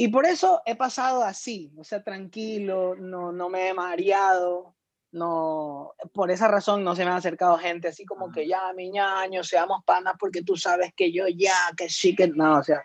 Y 0.00 0.08
por 0.08 0.26
eso 0.26 0.62
he 0.64 0.76
pasado 0.76 1.24
así, 1.24 1.72
o 1.76 1.82
sea, 1.82 2.04
tranquilo, 2.04 2.94
no, 2.94 3.32
no 3.32 3.48
me 3.48 3.68
he 3.68 3.74
mareado, 3.74 4.76
no, 5.10 5.92
por 6.14 6.30
esa 6.30 6.46
razón 6.46 6.84
no 6.84 6.94
se 6.94 7.04
me 7.04 7.10
ha 7.10 7.16
acercado 7.16 7.58
gente 7.58 7.88
así 7.88 8.04
como 8.06 8.30
que 8.30 8.46
ya, 8.46 8.72
mi 8.74 8.90
ñaño, 8.90 9.42
seamos 9.42 9.82
panas 9.84 10.14
porque 10.16 10.42
tú 10.44 10.56
sabes 10.56 10.92
que 10.94 11.10
yo 11.10 11.26
ya, 11.26 11.72
que 11.76 11.88
sí, 11.88 12.14
que 12.14 12.28
no, 12.28 12.58
o 12.58 12.62
sea, 12.62 12.84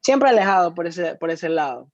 siempre 0.00 0.30
alejado 0.30 0.74
por 0.74 0.86
ese, 0.86 1.16
por 1.16 1.30
ese 1.30 1.50
lado. 1.50 1.90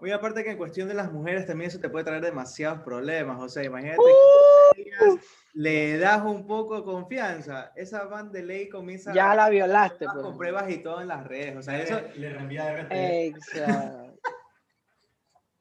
Muy 0.00 0.12
aparte 0.12 0.44
que 0.44 0.52
en 0.52 0.56
cuestión 0.56 0.86
de 0.86 0.94
las 0.94 1.12
mujeres 1.12 1.46
también 1.46 1.68
eso 1.68 1.80
te 1.80 1.90
puede 1.90 2.04
traer 2.04 2.22
demasiados 2.22 2.80
problemas. 2.82 3.38
O 3.38 3.48
sea, 3.50 3.62
imagínate 3.64 4.00
Uh. 4.00 4.74
que 4.74 5.20
le 5.52 5.98
das 5.98 6.22
un 6.24 6.46
poco 6.46 6.76
de 6.76 6.84
confianza, 6.84 7.72
esa 7.74 8.04
van 8.04 8.30
de 8.30 8.42
ley 8.42 8.68
comienza 8.68 9.12
Ya 9.12 9.34
la 9.34 9.48
violaste, 9.48 10.06
a 10.06 10.12
pues. 10.12 10.24
con 10.24 10.36
pruebas 10.36 10.70
y 10.70 10.78
todo 10.78 11.00
en 11.00 11.08
las 11.08 11.26
redes. 11.26 11.56
O 11.56 11.62
sea, 11.62 11.80
eso 11.82 12.00
Le, 12.16 12.30
reenvía 12.30 12.64
de 12.66 12.82
RT. 12.82 12.92
Exacto. 12.92 14.18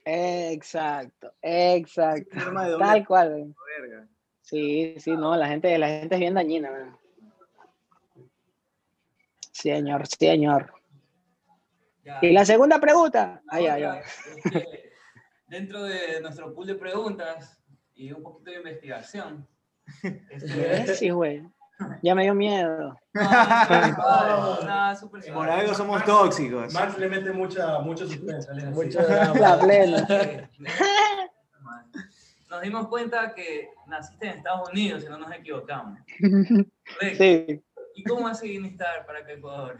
Exacto, 0.05 1.33
exacto. 1.41 2.37
Tal 2.79 3.05
cual. 3.05 3.53
verga. 3.79 4.07
Sí, 4.41 4.95
sí, 4.97 5.11
no, 5.11 5.35
la 5.35 5.47
gente, 5.47 5.77
la 5.77 5.87
gente 5.87 6.15
es 6.15 6.19
bien 6.21 6.33
dañina. 6.33 6.71
man. 6.71 6.97
Señor, 9.51 10.07
señor. 10.07 10.73
Ya. 12.03 12.17
Y 12.21 12.31
la 12.31 12.45
segunda 12.45 12.79
pregunta. 12.79 13.41
La 13.45 13.57
Ay, 13.57 13.67
ay, 13.67 13.83
ay. 13.83 13.99
es 13.99 14.51
que 14.51 14.91
dentro 15.47 15.83
de 15.83 16.21
nuestro 16.21 16.53
pool 16.55 16.67
de 16.67 16.75
preguntas 16.75 17.61
y 17.93 18.11
un 18.11 18.23
poquito 18.23 18.51
de 18.51 18.57
investigación, 18.57 19.47
Sí, 20.95 21.09
güey. 21.09 21.43
Ya 22.01 22.13
me 22.13 22.23
dio 22.23 22.33
miedo. 22.33 22.97
No, 23.13 24.61
no, 24.63 24.95
súper 24.95 25.21
Por 25.21 25.33
suave. 25.45 25.51
algo 25.51 25.73
somos 25.73 26.03
tóxicos. 26.03 26.73
Max 26.73 26.97
le 26.97 27.07
mete 27.07 27.31
mucha, 27.31 27.79
mucho 27.79 28.05
suspense. 28.05 28.51
así. 28.51 28.61
Drama. 28.89 29.33
La 29.39 29.59
plena. 29.59 30.07
Nos 32.49 32.61
dimos 32.61 32.87
cuenta 32.87 33.33
que 33.35 33.69
naciste 33.87 34.27
en 34.27 34.37
Estados 34.37 34.69
Unidos, 34.69 35.03
si 35.03 35.09
no 35.09 35.19
nos 35.19 35.31
equivocamos. 35.31 35.99
Sí. 37.17 37.63
¿Y 37.95 38.03
cómo 38.03 38.23
vas 38.23 38.41
a 38.41 38.45
estar 38.45 39.05
para 39.05 39.19
a 39.19 39.31
Ecuador? 39.31 39.79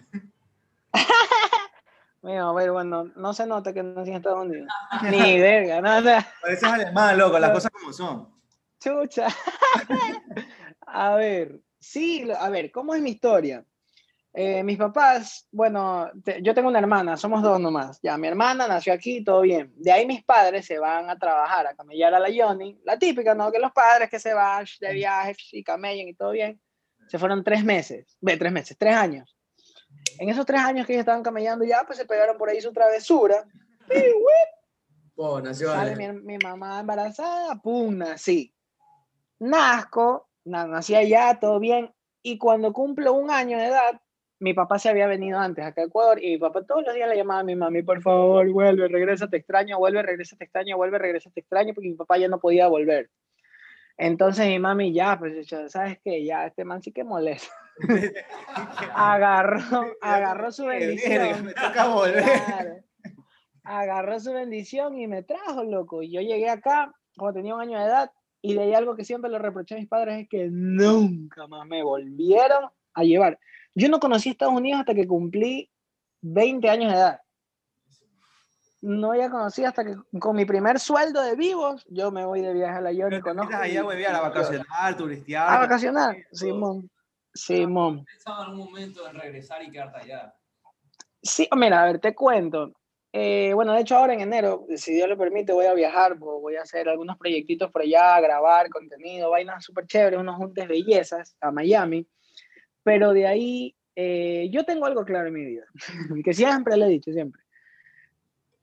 Mira, 2.22 2.48
a 2.48 2.54
ver, 2.54 2.72
bueno, 2.72 3.06
no 3.16 3.34
se 3.34 3.48
nota 3.48 3.74
que 3.74 3.82
nací 3.82 4.12
en 4.12 4.18
Estados 4.18 4.46
Unidos. 4.46 4.68
Ni 5.04 5.40
verga, 5.40 5.82
nada. 5.82 6.28
Pareces 6.42 6.70
alemán, 6.70 7.18
loco, 7.18 7.40
las 7.40 7.52
cosas 7.52 7.72
como 7.72 7.92
son. 7.92 8.39
Chucha. 8.80 9.28
A 10.92 11.16
ver, 11.16 11.60
sí, 11.80 12.28
a 12.40 12.50
ver, 12.50 12.72
¿cómo 12.72 12.96
es 12.96 13.02
mi 13.02 13.12
historia? 13.12 13.64
Eh, 14.34 14.64
mis 14.64 14.78
papás, 14.78 15.48
bueno, 15.52 16.10
te- 16.24 16.42
yo 16.42 16.54
tengo 16.56 16.68
una 16.70 16.80
hermana, 16.80 17.16
somos 17.18 17.44
dos 17.44 17.60
nomás. 17.60 18.00
Ya, 18.02 18.18
mi 18.18 18.28
hermana 18.28 18.68
nació 18.68 18.94
aquí, 18.94 19.24
todo 19.24 19.42
bien. 19.42 19.72
De 19.76 19.92
ahí 19.92 20.08
mis 20.08 20.24
padres 20.24 20.66
se 20.66 20.80
van 20.80 21.10
a 21.10 21.18
trabajar, 21.20 21.68
a 21.68 21.76
camellar 21.76 22.14
a 22.16 22.20
la 22.20 22.30
Yoni. 22.30 22.80
La 22.84 22.98
típica, 22.98 23.36
¿no? 23.36 23.52
Que 23.52 23.60
los 23.60 23.72
padres 23.72 24.10
que 24.10 24.20
se 24.20 24.34
van 24.34 24.66
de 24.80 24.94
viaje 24.94 25.36
y 25.52 25.64
camellan 25.64 26.08
y 26.08 26.14
todo 26.16 26.32
bien. 26.32 26.60
Se 27.08 27.20
fueron 27.20 27.44
tres 27.44 27.64
meses, 27.64 28.18
ve, 28.22 28.38
tres 28.38 28.52
meses, 28.52 28.76
tres 28.78 28.96
años. 28.96 29.36
En 30.20 30.30
esos 30.30 30.46
tres 30.46 30.62
años 30.62 30.88
que 30.88 30.94
ellos 30.94 31.02
estaban 31.02 31.24
camellando 31.24 31.66
ya, 31.66 31.84
pues 31.86 31.98
se 32.00 32.06
pegaron 32.06 32.38
por 32.38 32.50
ahí 32.50 32.62
su 32.62 32.72
travesura. 32.74 33.46
Oh, 35.22 35.42
nació 35.42 35.68
Sale 35.74 35.92
Ale. 35.92 36.14
mi, 36.14 36.22
mi 36.22 36.38
mamá 36.38 36.80
embarazada, 36.80 37.54
pum, 37.62 37.98
nací. 37.98 38.56
Nazco, 39.40 40.30
na- 40.46 40.68
nací 40.68 40.96
allá, 40.96 41.40
todo 41.40 41.60
bien. 41.60 41.94
Y 42.22 42.38
cuando 42.38 42.74
cumplo 42.74 43.14
un 43.14 43.32
año 43.32 43.58
de 43.58 43.68
edad, 43.68 44.02
mi 44.40 44.54
papá 44.54 44.80
se 44.80 44.90
había 44.90 45.08
venido 45.08 45.40
antes 45.40 45.66
acá 45.66 45.82
a 45.82 45.86
Ecuador 45.86 46.24
y 46.24 46.32
mi 46.32 46.38
papá 46.38 46.64
todos 46.66 46.84
los 46.86 46.94
días 46.96 47.10
le 47.10 47.18
llamaba 47.18 47.42
a 47.42 47.44
mi 47.44 47.56
mami, 47.56 47.84
por 47.84 48.02
favor, 48.02 48.50
vuelve, 48.52 48.88
regresa, 48.88 49.28
te 49.28 49.38
extraño, 49.38 49.78
vuelve, 49.78 50.02
regresa, 50.02 50.38
te 50.38 50.46
extraño, 50.46 50.78
vuelve, 50.78 50.98
regresa, 50.98 51.30
te 51.30 51.42
extraño, 51.42 51.74
porque 51.74 51.90
mi 51.90 51.96
papá 51.96 52.18
ya 52.18 52.28
no 52.28 52.40
podía 52.40 52.68
volver. 52.68 53.10
Entonces 53.98 54.48
mi 54.48 54.60
mami 54.60 54.94
ya, 54.94 55.20
pues, 55.20 55.46
¿sabes 55.68 56.00
qué? 56.04 56.24
Ya, 56.24 56.46
este 56.46 56.64
man 56.64 56.82
sí 56.82 56.94
que 56.94 57.04
molesta. 57.04 57.54
agarró, 58.94 59.94
agarró 60.02 60.52
su 60.52 60.66
bendición. 60.66 61.46
Me 61.46 61.54
toca 61.54 61.88
volver. 61.88 62.24
Claro. 62.24 62.76
Agarró 63.64 64.20
su 64.20 64.34
bendición 64.34 64.98
y 64.98 65.08
me 65.08 65.24
trajo, 65.24 65.64
loco. 65.64 66.02
Y 66.02 66.12
yo 66.12 66.22
llegué 66.22 66.50
acá 66.50 66.94
cuando 67.18 67.40
tenía 67.40 67.56
un 67.56 67.62
año 67.62 67.78
de 67.78 67.86
edad 67.86 68.12
y 68.42 68.54
de 68.54 68.62
ahí 68.62 68.74
algo 68.74 68.96
que 68.96 69.06
siempre 69.06 69.30
le 69.30 69.40
reproché 69.40 69.76
a 69.76 69.78
mis 69.78 69.88
padres 69.88 70.22
es 70.22 70.30
que 70.30 70.48
nunca 70.50 71.48
más 71.48 71.68
me 71.68 71.84
volvieron 71.84 72.70
a 72.94 73.04
llevar. 73.04 73.40
Yo 73.76 73.90
no 73.90 74.00
conocí 74.00 74.30
Estados 74.30 74.54
Unidos 74.54 74.80
hasta 74.80 74.94
que 74.94 75.08
cumplí 75.08 75.70
20 76.22 76.70
años 76.70 76.92
de 76.92 76.98
edad. 76.98 77.22
No 78.82 79.12
había 79.12 79.30
conocido 79.30 79.68
hasta 79.68 79.84
que 79.84 79.96
con 80.20 80.36
mi 80.38 80.46
primer 80.46 80.80
sueldo 80.80 81.22
de 81.22 81.36
vivos, 81.36 81.86
yo 81.90 82.12
me 82.12 82.26
voy 82.26 82.42
de 82.42 82.54
viaje 82.54 82.78
a 82.78 82.82
la 82.82 82.94
York 82.94 83.16
y 83.18 83.22
conozco. 83.22 83.54
ahí 83.54 83.76
a 83.76 83.84
huevear, 83.84 84.16
a 84.16 84.22
vacacionar, 84.22 84.96
turistear. 84.96 85.50
a 85.50 85.60
vacacionar. 85.60 86.16
Simón. 86.32 86.90
Simón. 87.34 88.06
¿Pensado 88.06 88.44
en 88.44 88.50
algún 88.50 88.66
momento 88.68 89.08
en 89.08 89.20
regresar 89.20 89.62
y 89.64 89.72
quedarte 89.72 90.00
allá? 90.00 90.34
Sí, 91.22 91.48
mira, 91.58 91.84
a 91.84 91.86
ver, 91.86 92.00
te 92.00 92.16
cuento. 92.16 92.74
Eh, 93.12 93.54
bueno, 93.56 93.74
de 93.74 93.82
hecho 93.82 93.98
ahora 93.98 94.14
en 94.14 94.22
enero, 94.22 94.68
si 94.76 94.94
Dios 94.94 95.10
lo 95.10 95.18
permite, 95.18 95.52
voy 95.52 95.66
a 95.66 95.74
viajar, 95.74 96.16
vo- 96.18 96.40
voy 96.42 96.58
a 96.58 96.62
hacer 96.62 96.88
algunos 96.90 97.18
proyectitos 97.18 97.72
por 97.72 97.82
allá, 97.82 98.20
grabar 98.22 98.70
contenido, 98.70 99.32
vainas 99.32 99.64
súper 99.66 99.88
chéveres, 99.88 100.20
unos 100.20 100.36
juntes 100.36 100.68
bellezas 100.68 101.36
a 101.42 101.52
Miami. 101.52 102.08
Pero 102.84 103.12
de 103.14 103.26
ahí, 103.26 103.76
eh, 103.96 104.48
yo 104.52 104.64
tengo 104.64 104.86
algo 104.86 105.04
claro 105.06 105.28
en 105.28 105.34
mi 105.34 105.44
vida, 105.46 105.66
que 106.24 106.34
siempre 106.34 106.78
le 106.78 106.86
he 106.86 106.90
dicho, 106.90 107.12
siempre. 107.12 107.42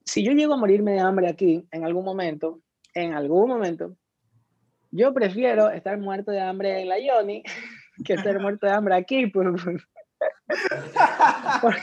Si 0.05 0.23
yo 0.25 0.31
llego 0.33 0.55
a 0.55 0.59
morirme 0.59 0.93
de 0.93 1.01
hambre 1.01 1.29
aquí, 1.29 1.67
en 1.73 1.85
algún 1.85 2.05
momento, 2.05 2.61
en 2.95 3.15
algún 3.15 3.49
momento, 3.49 3.97
yo 4.93 5.13
prefiero 5.13 5.69
estar 5.71 5.99
muerto 5.99 6.31
de 6.31 6.41
hambre 6.41 6.81
en 6.83 6.89
la 6.89 6.99
Yoni 7.01 7.43
que 8.05 8.13
estar 8.15 8.39
muerto 8.41 8.67
de 8.67 8.73
hambre 8.73 8.95
aquí. 8.95 9.27
pues, 9.27 9.49
pues. 9.65 9.83
Porque- 11.61 11.83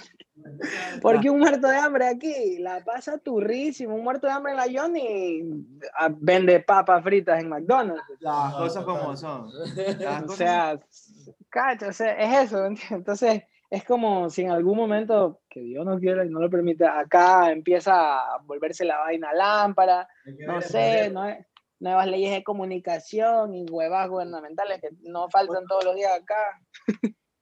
porque 1.01 1.29
un 1.29 1.39
muerto 1.39 1.67
de 1.67 1.77
hambre 1.77 2.07
aquí 2.07 2.57
la 2.59 2.83
pasa 2.83 3.17
turrísimo. 3.17 3.95
Un 3.95 4.03
muerto 4.03 4.27
de 4.27 4.33
hambre 4.33 4.53
en 4.53 4.57
la 4.57 4.81
Johnny 4.81 5.43
ah, 5.97 6.09
vende 6.15 6.59
papas 6.61 7.03
fritas 7.03 7.41
en 7.41 7.49
McDonald's. 7.49 8.03
Las 8.19 8.53
cosas 8.55 8.83
como 8.85 9.15
son. 9.15 9.49
Las 9.99 10.23
O 10.23 10.27
cosas- 10.27 10.37
sea, 10.37 10.79
cacha, 11.49 11.87
o 11.87 11.93
sea, 11.93 12.11
es 12.13 12.47
eso. 12.47 12.65
¿entiendes? 12.65 12.91
Entonces, 12.91 13.43
es 13.69 13.83
como 13.85 14.29
si 14.29 14.43
en 14.43 14.51
algún 14.51 14.77
momento, 14.77 15.41
que 15.49 15.61
Dios 15.61 15.85
no 15.85 15.99
quiera 15.99 16.23
y 16.25 16.29
no 16.29 16.39
lo 16.39 16.49
permita, 16.49 16.99
acá 16.99 17.51
empieza 17.51 17.93
a 18.19 18.37
volverse 18.45 18.85
la 18.85 18.99
vaina 18.99 19.33
lámpara, 19.33 20.07
no 20.45 20.61
sé, 20.61 21.09
modelo. 21.09 21.19
nue- 21.21 21.45
nuevas 21.79 22.07
leyes 22.07 22.31
de 22.31 22.43
comunicación 22.43 23.53
y 23.55 23.65
huevas 23.69 24.07
gubernamentales 24.09 24.79
que 24.79 24.89
no 25.01 25.27
faltan 25.29 25.65
todos 25.67 25.83
los 25.83 25.95
días 25.95 26.11
acá. 26.13 26.61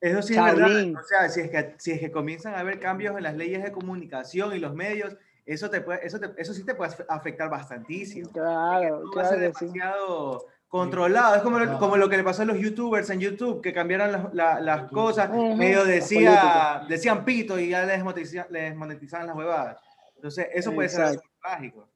Eso 0.02 0.20
sí 0.20 0.34
es 0.34 0.42
verdad. 0.44 1.00
O 1.00 1.04
sea, 1.04 1.28
si 1.28 1.40
es, 1.40 1.50
que, 1.50 1.74
si 1.78 1.92
es 1.92 2.00
que 2.00 2.10
comienzan 2.10 2.54
a 2.54 2.58
haber 2.58 2.80
cambios 2.80 3.16
en 3.16 3.22
las 3.22 3.34
leyes 3.36 3.62
de 3.62 3.70
comunicación 3.72 4.54
y 4.54 4.58
los 4.58 4.74
medios, 4.74 5.16
eso, 5.46 5.70
te 5.70 5.80
puede, 5.80 6.04
eso, 6.06 6.18
te- 6.18 6.32
eso 6.36 6.52
sí 6.52 6.64
te 6.64 6.74
puede 6.74 6.92
afectar 7.08 7.48
bastantísimo. 7.48 8.28
Claro, 8.30 9.00
Todo 9.00 9.12
va 9.16 9.22
a 9.22 9.28
ser 9.28 9.38
claro 9.38 9.52
que 9.52 9.58
sí. 9.58 9.64
demasiado 9.66 10.44
controlado. 10.66 11.36
Es 11.36 11.42
como, 11.42 11.58
lo- 11.60 11.78
como 11.78 11.96
lo 11.96 12.08
que 12.08 12.16
le 12.16 12.24
pasó 12.24 12.42
a 12.42 12.46
los 12.46 12.58
youtubers 12.58 13.10
en 13.10 13.20
YouTube, 13.20 13.62
que 13.62 13.72
cambiaron 13.72 14.10
las, 14.10 14.34
la- 14.34 14.60
las 14.60 14.90
cosas. 14.90 15.30
Ujú. 15.30 15.54
Medio 15.54 15.84
decía, 15.84 16.82
decían 16.88 17.24
pito 17.24 17.56
y 17.58 17.68
ya 17.70 17.84
les 17.86 17.98
desmonetiza- 18.02 18.48
les 18.50 18.70
desmonetizaban 18.70 19.28
las 19.28 19.36
huevadas. 19.36 19.76
Entonces, 20.16 20.48
eso 20.52 20.72
puede 20.74 20.88
ser 20.88 21.02
algo 21.02 21.14
Exacto. 21.20 21.36
trágico. 21.42 21.88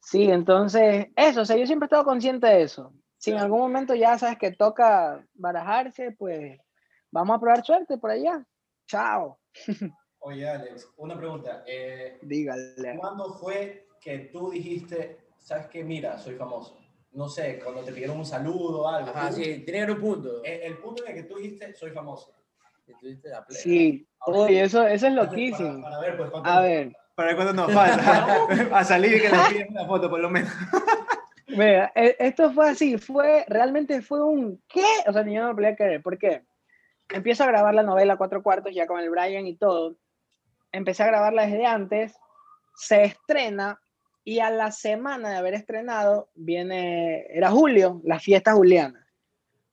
Sí, 0.00 0.30
entonces, 0.30 1.08
eso, 1.16 1.42
o 1.42 1.44
sea, 1.44 1.56
yo 1.56 1.66
siempre 1.66 1.84
he 1.84 1.88
estado 1.88 2.04
consciente 2.04 2.46
de 2.46 2.62
eso. 2.62 2.92
Si 3.18 3.32
en 3.32 3.38
algún 3.38 3.58
momento 3.60 3.94
ya 3.94 4.16
sabes 4.18 4.38
que 4.38 4.52
toca 4.52 5.22
barajarse, 5.34 6.12
pues 6.12 6.58
vamos 7.10 7.36
a 7.36 7.40
probar 7.40 7.64
suerte 7.64 7.98
por 7.98 8.10
allá. 8.10 8.44
Chao. 8.86 9.38
Oye, 10.20 10.48
Alex, 10.48 10.88
una 10.96 11.16
pregunta. 11.16 11.62
Eh, 11.66 12.18
Dígale. 12.22 12.96
¿Cuándo 12.98 13.34
fue 13.34 13.86
que 14.00 14.18
tú 14.32 14.50
dijiste, 14.50 15.18
sabes 15.38 15.66
qué, 15.68 15.84
mira, 15.84 16.18
soy 16.18 16.34
famoso? 16.34 16.78
No 17.12 17.28
sé, 17.28 17.60
cuando 17.62 17.82
te 17.82 17.92
pidieron 17.92 18.18
un 18.18 18.26
saludo 18.26 18.82
o 18.82 18.88
algo. 18.88 19.10
Ajá, 19.10 19.32
sí, 19.32 19.62
tiene 19.64 19.86
que 19.86 19.92
un 19.92 20.00
punto. 20.00 20.44
El, 20.44 20.60
el 20.62 20.78
punto 20.78 21.04
en 21.04 21.10
el 21.10 21.14
que 21.16 21.22
tú 21.28 21.36
dijiste, 21.36 21.74
soy 21.74 21.90
famoso. 21.90 22.32
Que 22.84 22.94
tuviste 22.94 23.28
la 23.28 23.44
plena. 23.44 23.60
Sí, 23.62 24.06
oye, 24.26 24.62
eso, 24.62 24.86
eso 24.86 25.06
es 25.06 25.14
Para, 25.14 25.24
loquísimo. 25.24 25.82
para 25.82 26.00
ver, 26.00 26.16
pues, 26.16 26.30
A 26.44 26.60
ver, 26.60 26.92
Para 27.14 27.34
cuando 27.36 27.52
nos 27.54 27.72
falta. 27.72 28.46
a 28.78 28.84
salir 28.84 29.16
y 29.16 29.20
que 29.20 29.28
les 29.30 29.48
piden 29.48 29.68
una 29.70 29.86
foto, 29.86 30.08
por 30.10 30.20
lo 30.20 30.30
menos. 30.30 30.50
Mira, 31.48 31.90
e- 31.94 32.16
esto 32.18 32.52
fue 32.52 32.70
así, 32.70 32.98
fue, 32.98 33.44
realmente 33.48 34.02
fue 34.02 34.22
un, 34.22 34.62
¿qué? 34.68 34.84
O 35.06 35.12
sea, 35.12 35.22
ni 35.22 35.34
yo 35.34 35.42
no 35.42 35.48
me 35.48 35.54
podía 35.54 35.76
creer, 35.76 36.02
¿por 36.02 36.18
qué? 36.18 36.44
Empiezo 37.10 37.44
a 37.44 37.48
grabar 37.48 37.74
la 37.74 37.82
novela 37.82 38.16
Cuatro 38.16 38.42
Cuartos 38.42 38.74
ya 38.74 38.86
con 38.86 39.00
el 39.00 39.10
Brian 39.10 39.46
y 39.46 39.56
todo, 39.56 39.96
empecé 40.72 41.02
a 41.02 41.06
grabarla 41.06 41.46
desde 41.46 41.66
antes, 41.66 42.16
se 42.74 43.04
estrena 43.04 43.80
y 44.24 44.40
a 44.40 44.50
la 44.50 44.70
semana 44.70 45.30
de 45.30 45.36
haber 45.36 45.54
estrenado 45.54 46.28
viene, 46.34 47.26
era 47.30 47.50
julio, 47.50 48.00
la 48.04 48.18
fiesta 48.18 48.52
juliana. 48.52 49.04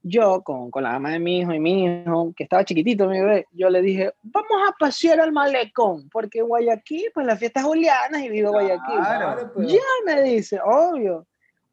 Yo, 0.02 0.44
con, 0.44 0.70
con 0.70 0.84
la 0.84 0.92
mamá 0.92 1.10
de 1.10 1.20
mi 1.20 1.40
hijo 1.40 1.52
y 1.52 1.60
mi 1.60 1.84
hijo, 1.84 2.32
que 2.38 2.44
estaba 2.44 2.64
chiquitito, 2.64 3.08
mi 3.10 3.20
bebé, 3.20 3.48
yo 3.52 3.70
le 3.70 3.82
dije, 3.82 4.14
vamos 4.22 4.70
a 4.70 4.72
pasear 4.80 5.20
al 5.20 5.32
malecón, 5.32 6.08
porque 6.10 6.40
en 6.40 6.48
Guayaquil, 6.48 7.10
pues 7.14 7.26
las 7.26 7.40
fiestas 7.40 7.64
julianas 7.64 8.22
y 8.22 8.30
vivo 8.30 8.50
en 8.50 8.54
Guayaquil. 8.54 8.96
Claro. 8.96 9.52
pues. 9.54 9.68
Ya 9.68 9.80
me 10.06 10.22
dice, 10.22 10.60
obvio. 10.64 11.28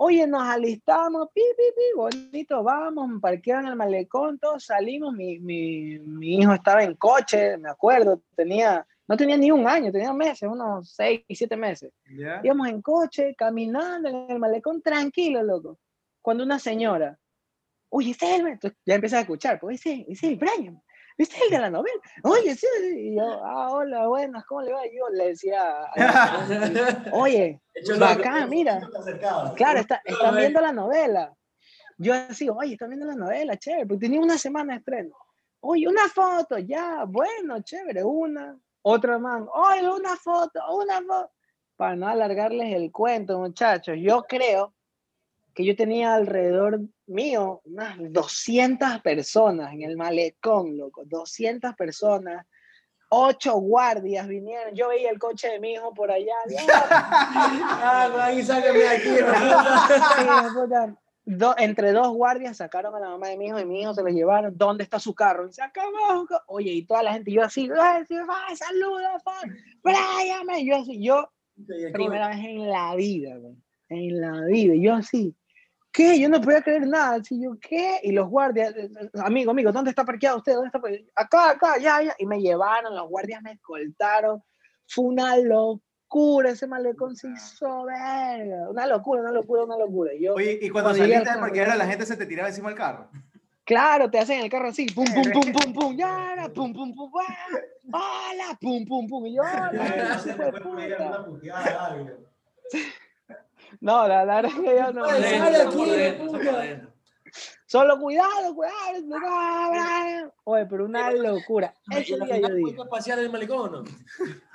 Oye, 0.04 0.26
nos 0.26 0.42
alistamos, 0.42 1.28
pi, 1.32 1.40
pi, 1.56 1.62
pi, 1.76 1.82
bonito, 1.94 2.60
vamos, 2.64 3.20
parquearon 3.20 3.68
el 3.68 3.76
malecón, 3.76 4.36
todos 4.36 4.64
salimos, 4.64 5.14
mi, 5.14 5.38
mi, 5.38 5.96
mi 6.00 6.38
hijo 6.38 6.52
estaba 6.52 6.82
en 6.82 6.96
coche, 6.96 7.56
me 7.56 7.70
acuerdo, 7.70 8.20
tenía, 8.34 8.84
no 9.06 9.16
tenía 9.16 9.36
ni 9.36 9.52
un 9.52 9.64
año, 9.64 9.92
tenía 9.92 10.12
meses, 10.12 10.48
unos 10.50 10.92
seis, 10.92 11.22
siete 11.28 11.56
meses. 11.56 11.92
¿Ya? 12.18 12.40
Íbamos 12.42 12.66
en 12.66 12.82
coche, 12.82 13.36
caminando 13.38 14.08
en 14.08 14.28
el 14.28 14.40
malecón, 14.40 14.82
tranquilo, 14.82 15.40
loco. 15.44 15.78
Cuando 16.20 16.42
una 16.42 16.58
señora, 16.58 17.16
oye, 17.88 18.10
ese 18.10 18.34
es 18.34 18.40
el, 18.40 18.58
ya 18.84 18.96
empiezas 18.96 19.18
a 19.18 19.22
escuchar, 19.22 19.60
pues 19.60 19.78
ese, 19.78 20.04
ese 20.08 20.26
es 20.26 20.32
el 20.32 20.36
Brian, 20.36 20.82
es 21.18 21.42
el 21.42 21.50
de 21.50 21.58
la 21.58 21.70
novela, 21.70 22.00
oye, 22.24 22.54
sí, 22.54 22.66
y 22.96 23.16
yo, 23.16 23.22
ah, 23.44 23.68
hola, 23.70 24.06
buenas, 24.08 24.44
¿cómo 24.46 24.62
le 24.62 24.72
va? 24.72 24.86
Y 24.86 24.96
yo 24.96 25.08
le 25.10 25.28
decía, 25.28 25.62
oye, 27.12 27.60
loco. 27.96 28.48
mira. 28.48 28.80
Claro, 29.54 29.80
está- 29.80 30.02
están 30.04 30.36
viendo 30.36 30.60
la 30.60 30.72
novela. 30.72 31.34
Yo 31.98 32.14
así, 32.14 32.48
oye, 32.48 32.72
están 32.72 32.88
viendo 32.88 33.06
la 33.06 33.14
novela, 33.14 33.56
chévere, 33.56 33.86
porque 33.86 34.06
tenía 34.06 34.20
una 34.20 34.38
semana 34.38 34.72
de 34.72 34.78
estreno. 34.80 35.14
Oye, 35.60 35.86
una 35.86 36.08
foto, 36.08 36.58
ya, 36.58 37.04
bueno, 37.06 37.60
chévere, 37.62 38.02
una. 38.02 38.58
Otra 38.82 39.18
man, 39.18 39.46
oye, 39.52 39.88
una 39.88 40.16
foto, 40.16 40.60
una 40.74 41.00
foto. 41.02 41.30
Para 41.76 41.94
no 41.96 42.08
alargarles 42.08 42.74
el 42.74 42.90
cuento, 42.90 43.38
muchachos, 43.38 43.96
yo 44.00 44.22
creo 44.24 44.74
que 45.54 45.64
yo 45.64 45.76
tenía 45.76 46.14
alrededor 46.14 46.80
mío 47.06 47.60
unas 47.64 47.96
200 47.98 49.00
personas 49.02 49.72
en 49.72 49.82
el 49.82 49.96
malecón, 49.96 50.76
loco, 50.76 51.02
200 51.04 51.74
personas, 51.74 52.46
ocho 53.10 53.54
guardias 53.56 54.26
vinieron, 54.26 54.74
yo 54.74 54.88
veía 54.88 55.10
el 55.10 55.18
coche 55.18 55.48
de 55.48 55.60
mi 55.60 55.72
hijo 55.74 55.92
por 55.92 56.10
allá, 56.10 56.34
Ah, 56.88 58.30
sácame 58.42 58.78
de 58.78 58.88
aquí. 58.88 59.08
Puta. 60.54 60.96
Do- 61.24 61.54
entre 61.58 61.92
dos 61.92 62.08
guardias 62.14 62.56
sacaron 62.56 62.94
a 62.96 63.00
la 63.00 63.10
mamá 63.10 63.28
de 63.28 63.36
mi 63.36 63.46
hijo 63.46 63.60
y 63.60 63.64
mi 63.64 63.80
hijo 63.82 63.94
se 63.94 64.02
lo 64.02 64.08
llevaron. 64.08 64.56
¿Dónde 64.56 64.82
está 64.82 64.98
su 64.98 65.14
carro? 65.14 65.46
Dice, 65.46 65.62
acá 65.62 65.82
abajo. 65.82 66.26
ca-". 66.26 66.42
Oye, 66.48 66.72
y 66.72 66.84
toda 66.84 67.02
la 67.04 67.12
gente, 67.12 67.30
yo 67.30 67.44
así, 67.44 67.70
"Ay, 67.80 68.04
sí, 68.08 68.16
va, 68.16 68.56
saluda, 68.56 69.20
fan, 69.20 69.56
man". 69.84 70.64
yo 70.64 70.76
así, 70.76 71.00
yo, 71.00 71.30
primera 71.92 72.28
vez 72.28 72.38
en 72.38 72.68
la 72.68 72.94
vida, 72.96 73.36
güey, 73.36 73.54
en 73.88 74.20
la 74.20 74.40
vida, 74.46 74.74
y 74.74 74.82
yo 74.82 74.94
así, 74.94 75.36
¿qué? 75.92 76.18
Yo 76.18 76.28
no 76.28 76.40
podía 76.40 76.62
creer 76.62 76.86
nada, 76.86 77.16
así 77.16 77.40
yo, 77.40 77.56
¿qué? 77.60 78.00
Y 78.02 78.12
los 78.12 78.28
guardias, 78.28 78.74
eh, 78.74 78.90
eh, 78.98 79.08
amigo, 79.22 79.50
amigo, 79.50 79.70
¿dónde 79.70 79.90
está 79.90 80.04
parqueado 80.04 80.38
usted? 80.38 80.54
¿Dónde 80.54 80.68
está 80.68 80.80
parqueado? 80.80 81.06
Acá, 81.14 81.50
acá, 81.50 81.78
ya, 81.78 82.02
ya, 82.02 82.14
y 82.18 82.26
me 82.26 82.40
llevaron, 82.40 82.96
los 82.96 83.08
guardias 83.08 83.42
me 83.42 83.52
escoltaron, 83.52 84.42
fue 84.88 85.04
una 85.04 85.36
locura, 85.36 86.50
ese 86.50 86.66
malecón 86.66 87.14
se 87.14 87.28
hizo 87.30 87.84
verga, 87.84 88.70
una 88.70 88.86
locura, 88.86 89.20
una 89.20 89.32
locura, 89.32 89.64
una 89.64 89.76
locura. 89.76 90.12
Yo, 90.18 90.34
Oye, 90.34 90.58
y 90.60 90.70
cuando 90.70 90.90
Cuando 90.90 91.04
saliste 91.04 91.28
al 91.28 91.34
del 91.34 91.40
parqueadero, 91.40 91.76
la 91.76 91.86
gente 91.86 92.06
se 92.06 92.16
te 92.16 92.26
tiraba 92.26 92.48
encima 92.48 92.70
del 92.70 92.78
carro. 92.78 93.08
Claro, 93.64 94.10
te 94.10 94.18
hacen 94.18 94.40
el 94.40 94.50
carro 94.50 94.68
así, 94.68 94.86
pum, 94.86 95.04
pum, 95.04 95.30
pum, 95.30 95.52
pum, 95.52 95.72
pum, 95.72 95.96
ya, 95.96 96.50
pum, 96.54 96.72
pum, 96.72 96.94
pum, 96.94 97.10
hola, 97.92 98.58
pum, 98.60 98.84
pum, 98.84 99.06
pum, 99.06 99.26
y 99.26 99.36
yo, 99.36 99.42
hola, 99.42 100.22
hijo 100.26 100.34
de 100.34 100.52
puta. 100.52 101.52
No, 103.80 104.06
la, 104.06 104.24
la 104.24 104.36
verdad 104.36 104.52
es 104.56 104.60
que 104.60 104.76
yo 104.76 104.92
no. 104.92 105.06
Sale. 105.06 106.92
Solo 107.66 107.98
cuidado, 107.98 108.54
cuidado. 108.54 110.34
Oye, 110.44 110.66
pero 110.66 110.84
una 110.84 111.10
locura. 111.12 111.72
Ese 111.90 112.18
día 112.18 112.38
yo 112.38 112.54
dije, 112.54 112.74
¿Puedes 112.74 112.90
pasear 112.90 113.18
el 113.20 113.30
malecón 113.30 113.74
o 113.74 113.82
no? 113.82 113.84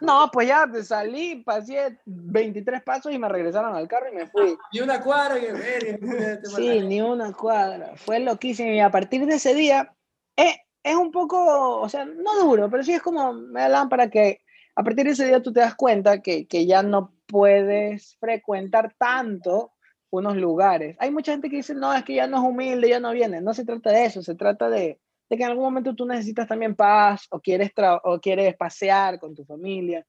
no, 0.01 0.29
pues 0.31 0.47
ya 0.47 0.69
te 0.71 0.83
salí, 0.83 1.41
pasé 1.43 1.99
23 2.05 2.83
pasos 2.83 3.11
y 3.11 3.17
me 3.17 3.27
regresaron 3.27 3.75
al 3.75 3.87
carro 3.87 4.11
y 4.11 4.15
me 4.15 4.27
fui. 4.27 4.55
Y 4.71 4.81
una 4.81 5.01
cuadra 5.01 5.39
que 5.39 5.47
este 5.47 6.45
Sí, 6.45 6.81
ni 6.81 7.01
una 7.01 7.33
cuadra. 7.33 7.93
Fue 7.95 8.19
loquísimo. 8.19 8.69
Y 8.69 8.79
a 8.79 8.91
partir 8.91 9.25
de 9.25 9.35
ese 9.35 9.55
día, 9.55 9.91
eh, 10.35 10.55
es 10.83 10.95
un 10.95 11.11
poco, 11.11 11.81
o 11.81 11.89
sea, 11.89 12.05
no 12.05 12.39
duro, 12.39 12.69
pero 12.69 12.83
sí 12.83 12.93
es 12.93 13.01
como, 13.01 13.33
me 13.33 13.63
hablan 13.63 13.89
para 13.89 14.11
que 14.11 14.41
a 14.75 14.83
partir 14.83 15.05
de 15.05 15.11
ese 15.13 15.25
día 15.25 15.41
tú 15.41 15.51
te 15.51 15.61
das 15.61 15.73
cuenta 15.73 16.21
que, 16.21 16.47
que 16.47 16.67
ya 16.67 16.83
no 16.83 17.16
puedes 17.27 18.17
frecuentar 18.19 18.93
tanto 18.97 19.73
unos 20.09 20.37
lugares. 20.37 20.95
Hay 20.99 21.11
mucha 21.11 21.31
gente 21.33 21.49
que 21.49 21.57
dice, 21.57 21.75
no, 21.75 21.93
es 21.93 22.03
que 22.03 22.15
ya 22.15 22.27
no 22.27 22.37
es 22.37 22.43
humilde, 22.43 22.89
ya 22.89 22.99
no 22.99 23.11
viene. 23.11 23.41
No 23.41 23.53
se 23.53 23.65
trata 23.65 23.91
de 23.91 24.05
eso, 24.05 24.21
se 24.23 24.35
trata 24.35 24.69
de, 24.69 24.99
de 25.29 25.37
que 25.37 25.43
en 25.43 25.49
algún 25.49 25.65
momento 25.65 25.93
tú 25.95 26.05
necesitas 26.05 26.47
también 26.47 26.75
paz 26.75 27.27
o 27.29 27.39
quieres, 27.39 27.71
o 28.03 28.19
quieres 28.19 28.55
pasear 28.55 29.19
con 29.19 29.35
tu 29.35 29.43
familia. 29.45 30.05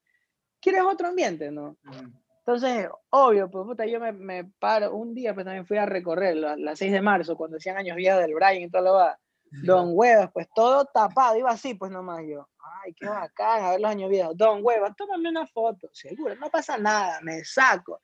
Quieres 0.60 0.82
otro 0.82 1.08
ambiente, 1.08 1.50
¿no? 1.50 1.76
Entonces, 2.40 2.88
obvio, 3.10 3.50
pues 3.50 3.66
puta, 3.66 3.84
yo 3.86 4.00
me, 4.00 4.12
me 4.12 4.44
paro 4.58 4.96
un 4.96 5.14
día, 5.14 5.34
pues 5.34 5.44
también 5.44 5.66
fui 5.66 5.76
a 5.76 5.86
recorrer 5.86 6.36
la, 6.36 6.56
la 6.56 6.74
6 6.74 6.92
de 6.92 7.02
marzo, 7.02 7.36
cuando 7.36 7.56
decían 7.56 7.76
años 7.76 7.96
viejos 7.96 8.20
del 8.20 8.34
Brian 8.34 8.62
y 8.62 8.70
todo 8.70 8.82
lo 8.82 8.94
va. 8.94 9.18
Don 9.50 9.90
Huevas, 9.92 10.30
pues 10.32 10.48
todo 10.54 10.84
tapado, 10.86 11.36
iba 11.36 11.50
así, 11.50 11.74
pues 11.74 11.90
nomás 11.90 12.22
yo. 12.26 12.48
Ay, 12.82 12.92
qué 12.94 13.06
bacán, 13.06 13.64
a 13.64 13.70
ver 13.70 13.80
los 13.80 13.90
años 13.90 14.10
viejos. 14.10 14.36
Don 14.36 14.60
Huevas, 14.62 14.94
tómame 14.96 15.30
una 15.30 15.46
foto. 15.46 15.88
Seguro, 15.92 16.34
no 16.36 16.50
pasa 16.50 16.78
nada, 16.78 17.20
me 17.22 17.44
saco. 17.44 18.00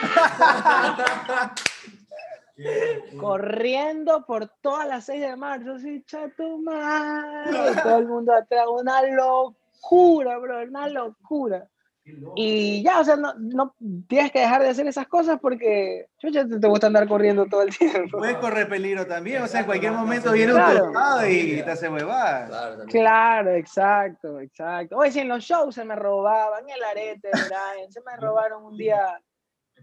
Corriendo 3.20 4.26
por 4.26 4.48
todas 4.60 4.88
las 4.88 5.04
6 5.04 5.20
de 5.20 5.36
marzo, 5.36 5.74
así, 5.74 6.02
chato 6.04 6.58
Todo 7.82 7.98
el 7.98 8.06
mundo 8.06 8.34
atrás, 8.34 8.66
una 8.68 9.02
locura, 9.02 10.38
bro, 10.38 10.62
una 10.62 10.88
locura. 10.88 11.68
Y 12.36 12.82
ya, 12.84 13.00
o 13.00 13.04
sea, 13.04 13.16
no, 13.16 13.34
no 13.38 13.74
tienes 14.08 14.30
que 14.30 14.38
dejar 14.40 14.62
de 14.62 14.68
hacer 14.68 14.86
esas 14.86 15.08
cosas 15.08 15.38
porque 15.40 16.08
chucha, 16.18 16.46
te, 16.46 16.58
te 16.60 16.68
gusta 16.68 16.86
andar 16.86 17.08
corriendo 17.08 17.46
todo 17.46 17.62
el 17.62 17.76
tiempo. 17.76 18.18
Puedes 18.18 18.36
correr 18.36 18.68
peligro 18.68 19.06
también, 19.06 19.42
o 19.42 19.46
sea, 19.48 19.60
en 19.60 19.66
cualquier 19.66 19.92
momento 19.92 20.30
viene 20.32 20.52
un 20.52 20.58
Claro. 20.60 21.26
y 21.26 21.62
te 21.62 21.70
hace 21.70 21.88
huevada. 21.88 22.76
Claro, 22.86 23.50
exacto, 23.54 24.38
exacto. 24.40 24.96
Oye, 24.96 25.10
si 25.10 25.20
en 25.20 25.28
los 25.28 25.42
shows 25.42 25.74
se 25.74 25.84
me 25.84 25.96
robaban 25.96 26.68
el 26.68 26.82
arete, 26.82 27.28
Brian, 27.32 27.90
se 27.90 28.00
me 28.02 28.16
robaron 28.16 28.64
un 28.64 28.76
día, 28.76 29.20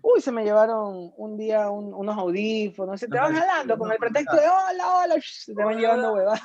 uy, 0.02 0.22
se 0.22 0.32
me 0.32 0.44
llevaron 0.46 1.12
un 1.18 1.38
día 1.38 1.70
un- 1.70 1.94
unos 1.94 2.18
audífonos, 2.18 3.00
se 3.00 3.08
te 3.08 3.18
van 3.18 3.34
jalando 3.36 3.78
con 3.78 3.92
el 3.92 3.98
pretexto 3.98 4.36
de 4.38 4.48
hola, 4.48 4.98
hola, 5.04 5.16
se 5.22 5.54
te 5.54 5.64
van 5.64 5.78
llevando 5.78 6.14
huevadas. 6.14 6.42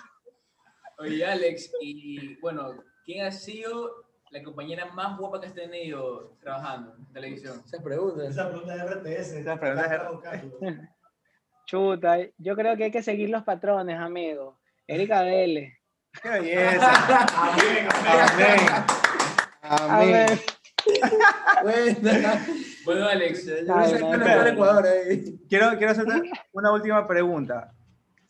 Oye, 0.98 1.24
Alex, 1.24 1.70
y 1.80 2.34
bueno, 2.40 2.74
¿quién 3.04 3.24
ha 3.26 3.30
sido 3.30 4.09
la 4.30 4.42
compañera 4.42 4.86
más 4.86 5.18
guapa 5.18 5.40
que 5.40 5.48
has 5.48 5.54
tenido 5.54 6.36
trabajando 6.40 6.94
en 6.96 7.12
televisión? 7.12 7.62
Esas 7.64 7.82
preguntas. 7.82 8.28
Esa 8.30 8.48
pregunta 8.48 8.76
de 8.76 8.94
RTS. 8.94 9.32
Esa 9.32 9.58
pregunta 9.58 9.94
Está 9.94 10.10
buscando. 10.10 10.58
Chuta, 11.66 12.16
yo 12.38 12.56
creo 12.56 12.76
que 12.76 12.84
hay 12.84 12.90
que 12.90 13.02
seguir 13.02 13.30
los 13.30 13.44
patrones, 13.44 13.98
amigo. 13.98 14.58
Erika 14.86 15.22
Vélez. 15.22 15.72
¡Qué 16.20 16.28
belleza! 16.28 17.26
Amén, 17.36 17.88
Amén. 18.06 18.58
A 19.62 19.76
Amén. 19.96 20.12
ver, 20.26 20.38
Buena. 21.62 22.46
Bueno, 22.84 23.06
Alex, 23.06 23.46
Yo 23.46 23.76
Ay, 23.76 23.92
no, 24.00 24.18
de 24.18 24.50
Ecuador 24.50 24.86
ahí. 24.86 25.38
Quiero, 25.48 25.76
quiero 25.76 25.92
hacerte 25.92 26.30
una 26.52 26.72
última 26.72 27.06
pregunta. 27.06 27.72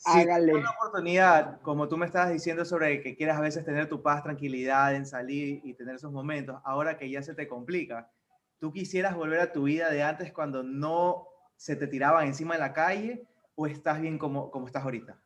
Si 0.02 0.18
hágale. 0.18 0.54
una 0.54 0.70
oportunidad, 0.70 1.60
como 1.60 1.86
tú 1.86 1.98
me 1.98 2.06
estabas 2.06 2.30
diciendo 2.30 2.64
sobre 2.64 3.02
que 3.02 3.14
quieres 3.16 3.36
a 3.36 3.40
veces 3.40 3.66
tener 3.66 3.86
tu 3.86 4.00
paz, 4.02 4.22
tranquilidad 4.22 4.94
en 4.94 5.04
salir 5.04 5.60
y 5.62 5.74
tener 5.74 5.96
esos 5.96 6.10
momentos, 6.10 6.58
ahora 6.64 6.96
que 6.96 7.10
ya 7.10 7.22
se 7.22 7.34
te 7.34 7.46
complica, 7.46 8.10
¿tú 8.58 8.72
quisieras 8.72 9.14
volver 9.14 9.40
a 9.40 9.52
tu 9.52 9.64
vida 9.64 9.90
de 9.90 10.02
antes 10.02 10.32
cuando 10.32 10.62
no 10.62 11.26
se 11.56 11.76
te 11.76 11.86
tiraban 11.86 12.26
encima 12.26 12.54
en 12.54 12.60
la 12.60 12.72
calle 12.72 13.26
o 13.54 13.66
estás 13.66 14.00
bien 14.00 14.16
como, 14.16 14.50
como 14.50 14.66
estás 14.66 14.84
ahorita? 14.84 15.18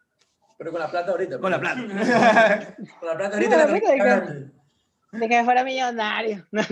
Pero 0.59 0.73
con 0.73 0.81
la 0.81 0.91
plata 0.91 1.11
ahorita. 1.13 1.39
Con 1.39 1.51
la 1.53 1.61
pues. 1.61 1.73
plata. 1.73 2.77
Con 3.01 3.09
la 3.09 3.17
plata 3.17 3.29
No, 3.29 3.35
ahorita. 3.37 3.57
la 3.57 3.67
la 3.67 4.21
de. 4.21 4.51
De 5.13 5.29
que 5.29 5.45
fuera 5.45 5.63
millonario. 5.63 6.45
No. 6.53 6.63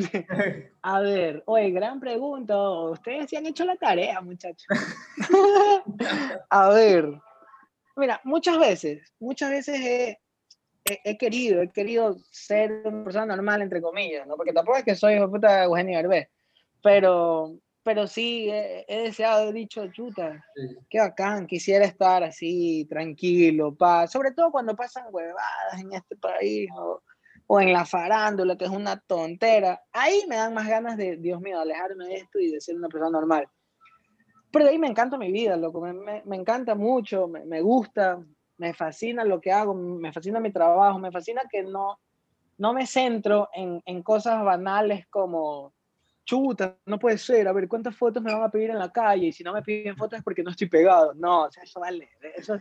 A 0.82 1.00
ver, 1.00 1.44
oye, 1.46 1.70
gran 1.70 2.00
pregunta. 2.00 2.58
Ustedes 2.58 3.30
sí 3.30 3.36
han 3.36 3.46
hecho 3.46 3.64
la 3.64 3.76
tarea, 3.76 4.20
muchachos. 4.20 4.66
A 6.50 6.68
ver, 6.70 7.20
mira, 7.96 8.20
muchas 8.24 8.59
veces, 8.59 9.12
muchas 9.20 9.50
veces 9.50 9.81
he, 9.81 10.18
he- 10.85 11.00
he 11.05 11.16
querido, 11.18 11.62
he 11.62 11.70
querido 11.70 12.16
ser 12.31 12.83
una 12.85 13.05
persona 13.05 13.26
normal, 13.37 13.62
entre 13.62 13.81
comillas, 13.83 14.26
¿no? 14.26 14.37
Porque 14.37 14.52
tampoco 14.52 14.78
es 14.78 14.85
que 14.85 14.94
soy 14.96 15.14
hijo 15.14 15.26
de 15.26 15.31
puta 15.33 15.64
Eugenio 15.64 15.96
Derbez, 15.98 16.28
pero, 16.83 17.57
pero 17.83 18.07
sí 18.07 18.48
he, 18.50 18.85
he 18.88 19.02
deseado, 19.02 19.48
he 19.48 19.52
dicho, 19.52 19.87
chuta, 19.92 20.44
Sí. 20.55 20.76
qué 20.90 20.98
bacán, 21.00 21.46
quisiera 21.46 21.85
estar 21.85 22.22
así, 22.24 22.87
tranquilo, 22.88 23.74
paz, 23.74 24.11
sobre 24.12 24.33
todo 24.33 24.50
cuando 24.50 24.74
pasan 24.76 25.07
huevadas 25.11 25.81
en 25.81 25.92
este 25.92 26.16
país 26.16 26.68
o, 26.76 27.02
o 27.46 27.61
en 27.61 27.72
la 27.72 27.85
farándula, 27.85 28.57
que 28.57 28.64
es 28.64 28.70
una 28.70 28.98
tontera. 29.00 29.83
Ahí 29.92 30.22
me 30.28 30.37
dan 30.37 30.55
más 30.55 30.68
ganas 30.68 30.96
de, 30.96 31.16
Dios 31.16 31.40
mío, 31.40 31.61
alejarme 31.61 32.07
de 32.07 32.14
esto 32.16 32.38
y 32.38 32.50
de 32.50 32.61
ser 32.61 32.76
una 32.76 32.88
persona 32.88 33.11
normal. 33.11 33.46
Pero 34.52 34.64
de 34.66 34.70
ahí 34.72 34.78
me 34.78 34.86
encanta 34.88 35.16
mi 35.18 35.32
vida, 35.32 35.56
loco, 35.56 35.80
me, 35.80 35.92
me- 35.94 36.22
me 36.24 36.36
encanta 36.36 36.74
mucho, 36.74 37.26
me, 37.26 37.44
me 37.44 37.60
gusta, 37.62 38.22
me 38.58 38.74
fascina 38.74 39.24
lo 39.24 39.40
que 39.40 39.50
hago, 39.50 39.74
me 39.74 40.12
fascina 40.12 40.38
mi 40.40 40.52
trabajo, 40.52 40.98
me 40.98 41.10
fascina 41.10 41.42
que 41.50 41.62
no, 41.62 41.98
no 42.58 42.72
me 42.74 42.86
centro 42.86 43.48
en, 43.54 43.82
en 43.86 44.02
cosas 44.02 44.44
banales 44.44 45.06
como 45.08 45.72
chuta, 46.24 46.78
no 46.86 46.98
puede 46.98 47.18
ser, 47.18 47.48
a 47.48 47.52
ver, 47.52 47.66
¿cuántas 47.66 47.96
fotos 47.96 48.22
me 48.22 48.32
van 48.32 48.42
a 48.44 48.50
pedir 48.50 48.70
en 48.70 48.78
la 48.78 48.92
calle? 48.92 49.26
Y 49.28 49.32
si 49.32 49.42
no 49.42 49.52
me 49.52 49.62
piden 49.62 49.96
fotos 49.96 50.18
es 50.18 50.24
porque 50.24 50.42
no 50.44 50.50
estoy 50.50 50.68
pegado. 50.68 51.14
No, 51.14 51.44
o 51.46 51.50
sea, 51.50 51.64
eso 51.64 51.80
vale, 51.80 52.08
eso, 52.36 52.60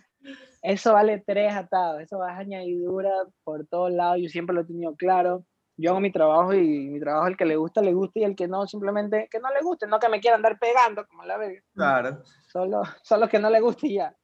eso 0.61 0.93
vale 0.93 1.23
tres 1.25 1.53
atados, 1.53 2.01
eso 2.01 2.17
va 2.19 2.31
a 2.31 2.37
añadidura 2.39 3.11
por 3.43 3.67
todos 3.67 3.91
lados, 3.91 4.17
yo 4.21 4.29
siempre 4.29 4.55
lo 4.55 4.61
he 4.61 4.65
tenido 4.65 4.95
claro. 4.95 5.45
Yo 5.81 5.91
hago 5.91 5.99
mi 5.99 6.11
trabajo 6.11 6.53
y 6.53 6.89
mi 6.89 6.99
trabajo, 6.99 7.27
el 7.27 7.35
que 7.37 7.45
le 7.45 7.55
gusta, 7.55 7.81
le 7.81 7.93
gusta 7.93 8.19
y 8.19 8.23
el 8.23 8.35
que 8.35 8.47
no, 8.47 8.67
simplemente 8.67 9.27
que 9.31 9.39
no 9.39 9.49
le 9.51 9.61
guste, 9.61 9.87
no 9.87 9.99
que 9.99 10.09
me 10.09 10.19
quieran 10.19 10.37
andar 10.39 10.59
pegando, 10.59 11.05
como 11.07 11.23
la 11.25 11.37
verga, 11.37 11.61
Claro. 11.73 12.23
solo, 12.47 12.83
solo 13.01 13.27
que 13.27 13.39
no 13.39 13.49
le 13.49 13.59
guste 13.59 13.87
y 13.87 13.95
ya. 13.95 14.15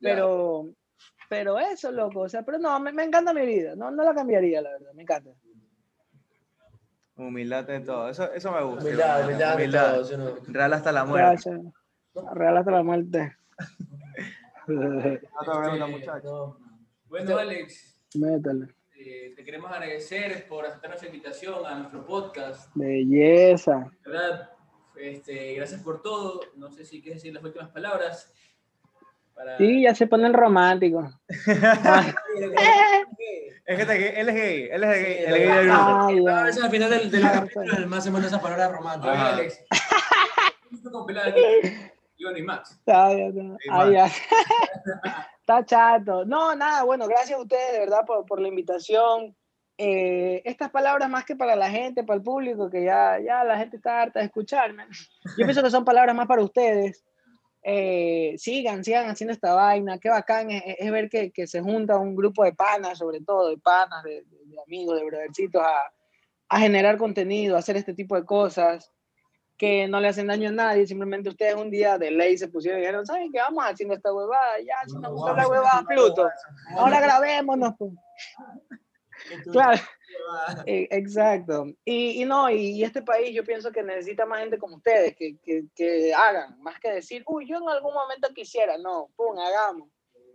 Pero, 0.00 0.66
pero 1.28 1.58
eso, 1.58 1.90
loco, 1.92 2.20
o 2.20 2.28
sea, 2.28 2.42
pero 2.42 2.58
no, 2.58 2.78
me, 2.80 2.92
me 2.92 3.04
encanta 3.04 3.32
mi 3.32 3.46
vida, 3.46 3.74
no, 3.76 3.90
no 3.90 4.02
la 4.04 4.14
cambiaría, 4.14 4.60
la 4.60 4.70
verdad, 4.72 4.92
me 4.94 5.02
encanta. 5.02 5.30
Humildad 7.18 7.70
en 7.70 7.84
todo. 7.86 8.10
Eso, 8.10 8.30
eso 8.32 8.52
me 8.52 8.62
gusta. 8.62 8.82
Humildad, 8.84 9.24
humildad, 9.24 9.48
de 9.50 9.54
Humildad. 9.56 9.94
todo, 9.94 10.04
¿sí 10.04 10.14
o 10.14 10.18
no? 10.18 10.30
Real 10.48 10.72
hasta 10.74 10.92
la 10.92 11.04
muerte. 11.06 11.26
Gracias. 11.30 11.60
Real 12.34 12.56
hasta 12.58 12.70
la 12.70 12.82
muerte. 12.82 13.36
Otra 14.68 15.62
pregunta, 15.62 15.86
Este, 15.86 15.86
muchachos. 15.86 16.24
No. 16.30 16.58
bueno, 17.08 17.38
Alex, 17.38 17.96
Métale. 18.16 18.74
Eh, 19.06 19.32
te 19.36 19.44
queremos 19.44 19.70
agradecer 19.70 20.46
por 20.48 20.66
aceptar 20.66 20.90
nuestra 20.90 21.08
invitación 21.08 21.64
a 21.64 21.74
nuestro 21.76 22.04
podcast. 22.04 22.70
Belleza. 22.74 23.90
De 24.04 24.10
verdad, 24.10 24.50
este, 24.96 25.54
gracias 25.54 25.80
por 25.82 26.02
todo. 26.02 26.40
No 26.56 26.70
sé 26.70 26.84
si 26.84 27.00
quieres 27.00 27.22
decir 27.22 27.34
las 27.34 27.44
últimas 27.44 27.68
palabras. 27.70 28.32
Para... 29.34 29.58
Sí, 29.58 29.82
ya 29.82 29.94
se 29.94 30.06
ponen 30.06 30.32
románticos. 30.32 31.12
Ah, 31.62 32.14
Es 33.66 33.84
que 33.86 34.20
él 34.20 34.28
es 34.28 34.34
gay, 34.34 34.68
él 34.70 34.84
es 34.84 34.90
gay, 34.90 35.04
Sí, 35.16 35.24
el 35.24 35.34
gay 35.34 35.46
del 35.56 35.66
grupo. 35.66 36.06
ay, 36.06 36.26
A 36.28 36.42
veces 36.44 36.64
al 36.64 36.70
final 36.70 36.90
del, 36.90 37.10
del 37.10 37.22
capítulo 37.22 37.76
el 37.76 37.86
más 37.86 38.04
se 38.04 38.10
manda 38.10 38.28
esa 38.28 38.40
palabra 38.40 38.68
romántica. 38.68 39.28
Alex. 39.30 39.60
Esto 42.18 42.28
con 42.28 42.34
pelada 42.34 43.12
aquí. 43.16 43.34
Iván 43.34 43.36
y 43.36 43.42
Max. 43.42 43.60
Ah, 43.70 43.90
ya. 43.90 44.06
Está 45.40 45.64
chato. 45.64 46.24
No, 46.24 46.54
nada, 46.56 46.82
bueno, 46.84 47.06
gracias 47.06 47.38
a 47.38 47.42
ustedes 47.42 47.72
de 47.72 47.78
verdad 47.80 48.04
por, 48.06 48.26
por 48.26 48.40
la 48.40 48.48
invitación. 48.48 49.36
Eh, 49.78 50.40
estas 50.44 50.70
palabras 50.70 51.08
más 51.10 51.24
que 51.24 51.36
para 51.36 51.54
la 51.54 51.70
gente, 51.70 52.02
para 52.02 52.16
el 52.16 52.22
público, 52.22 52.70
que 52.70 52.84
ya, 52.84 53.18
ya 53.20 53.44
la 53.44 53.58
gente 53.58 53.76
está 53.76 54.02
harta 54.02 54.20
de 54.20 54.26
escucharme. 54.26 54.84
Yo 55.38 55.44
pienso 55.44 55.62
que 55.62 55.70
son 55.70 55.84
palabras 55.84 56.16
más 56.16 56.26
para 56.26 56.42
ustedes. 56.42 57.04
Eh, 57.62 58.34
sigan, 58.38 58.82
sigan 58.84 59.08
haciendo 59.10 59.32
esta 59.32 59.52
vaina. 59.54 59.98
Qué 59.98 60.08
bacán 60.08 60.50
es, 60.50 60.62
es 60.78 60.90
ver 60.90 61.08
que, 61.08 61.30
que 61.30 61.46
se 61.46 61.60
junta 61.60 61.98
un 61.98 62.16
grupo 62.16 62.42
de 62.44 62.52
panas, 62.54 62.98
sobre 62.98 63.20
todo, 63.20 63.50
de 63.50 63.58
panas, 63.58 64.02
de, 64.04 64.22
de- 64.22 64.46
de 64.46 64.62
amigos, 64.64 64.96
de 64.98 65.04
brothercitos, 65.04 65.62
a, 65.62 65.92
a 66.48 66.60
generar 66.60 66.96
contenido, 66.96 67.56
a 67.56 67.58
hacer 67.58 67.76
este 67.76 67.92
tipo 67.94 68.14
de 68.16 68.24
cosas 68.24 68.90
que 69.56 69.88
no 69.88 70.00
le 70.00 70.08
hacen 70.08 70.26
daño 70.26 70.50
a 70.50 70.52
nadie, 70.52 70.86
simplemente 70.86 71.28
ustedes 71.28 71.54
un 71.54 71.70
día 71.70 71.98
de 71.98 72.10
ley 72.10 72.36
se 72.36 72.48
pusieron 72.48 72.78
y 72.78 72.82
dijeron, 72.82 73.06
¿saben 73.06 73.32
qué? 73.32 73.38
Vamos 73.38 73.64
haciendo 73.64 73.94
esta 73.94 74.12
huevada, 74.12 74.58
ya, 74.60 74.74
si 74.86 74.98
nos 74.98 75.12
gusta 75.12 75.32
la 75.32 75.48
huevada, 75.48 75.84
Pluto, 75.86 76.28
ahora 76.76 77.00
grabémonos. 77.00 77.74
pues". 77.78 77.92
Claro, 79.50 79.80
eh, 80.66 80.88
exacto. 80.90 81.66
Y, 81.84 82.22
y 82.22 82.24
no, 82.24 82.50
y, 82.50 82.72
y 82.72 82.84
este 82.84 83.02
país 83.02 83.34
yo 83.34 83.44
pienso 83.44 83.72
que 83.72 83.82
necesita 83.82 84.26
más 84.26 84.40
gente 84.40 84.58
como 84.58 84.76
ustedes, 84.76 85.16
que, 85.16 85.38
que, 85.42 85.64
que 85.74 86.14
hagan, 86.14 86.60
más 86.60 86.78
que 86.78 86.92
decir, 86.92 87.22
uy, 87.26 87.48
yo 87.48 87.56
en 87.56 87.68
algún 87.68 87.94
momento 87.94 88.28
quisiera, 88.34 88.76
no, 88.78 89.08
pum, 89.16 89.38
hagamos. 89.38 89.88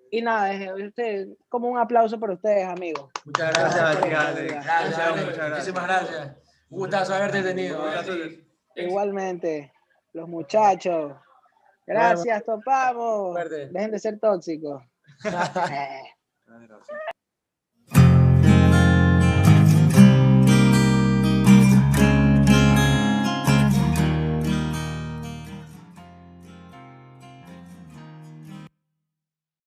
Y 0.10 0.22
nada, 0.22 0.52
es, 0.52 0.70
este, 0.78 1.30
como 1.48 1.70
un 1.70 1.78
aplauso 1.78 2.20
para 2.20 2.34
ustedes, 2.34 2.68
amigos. 2.68 3.10
Muchas 3.24 3.54
Gracias, 3.54 4.02
gracias. 4.02 4.66
Gracias, 4.66 4.98
muchas 4.98 5.38
gracias. 5.38 5.50
Muchísimas 5.50 5.84
gracias. 5.84 6.38
Un 6.70 6.80
gustazo 6.80 7.14
haberte 7.14 7.42
tenido. 7.44 8.51
Igualmente, 8.76 9.72
los 10.14 10.28
muchachos. 10.28 11.14
Gracias, 11.86 12.44
topamos. 12.44 13.36
Dejen 13.50 13.92
de 13.92 14.00
ser 14.00 14.20
tóxicos. 14.20 14.84
Gracias. 15.24 17.02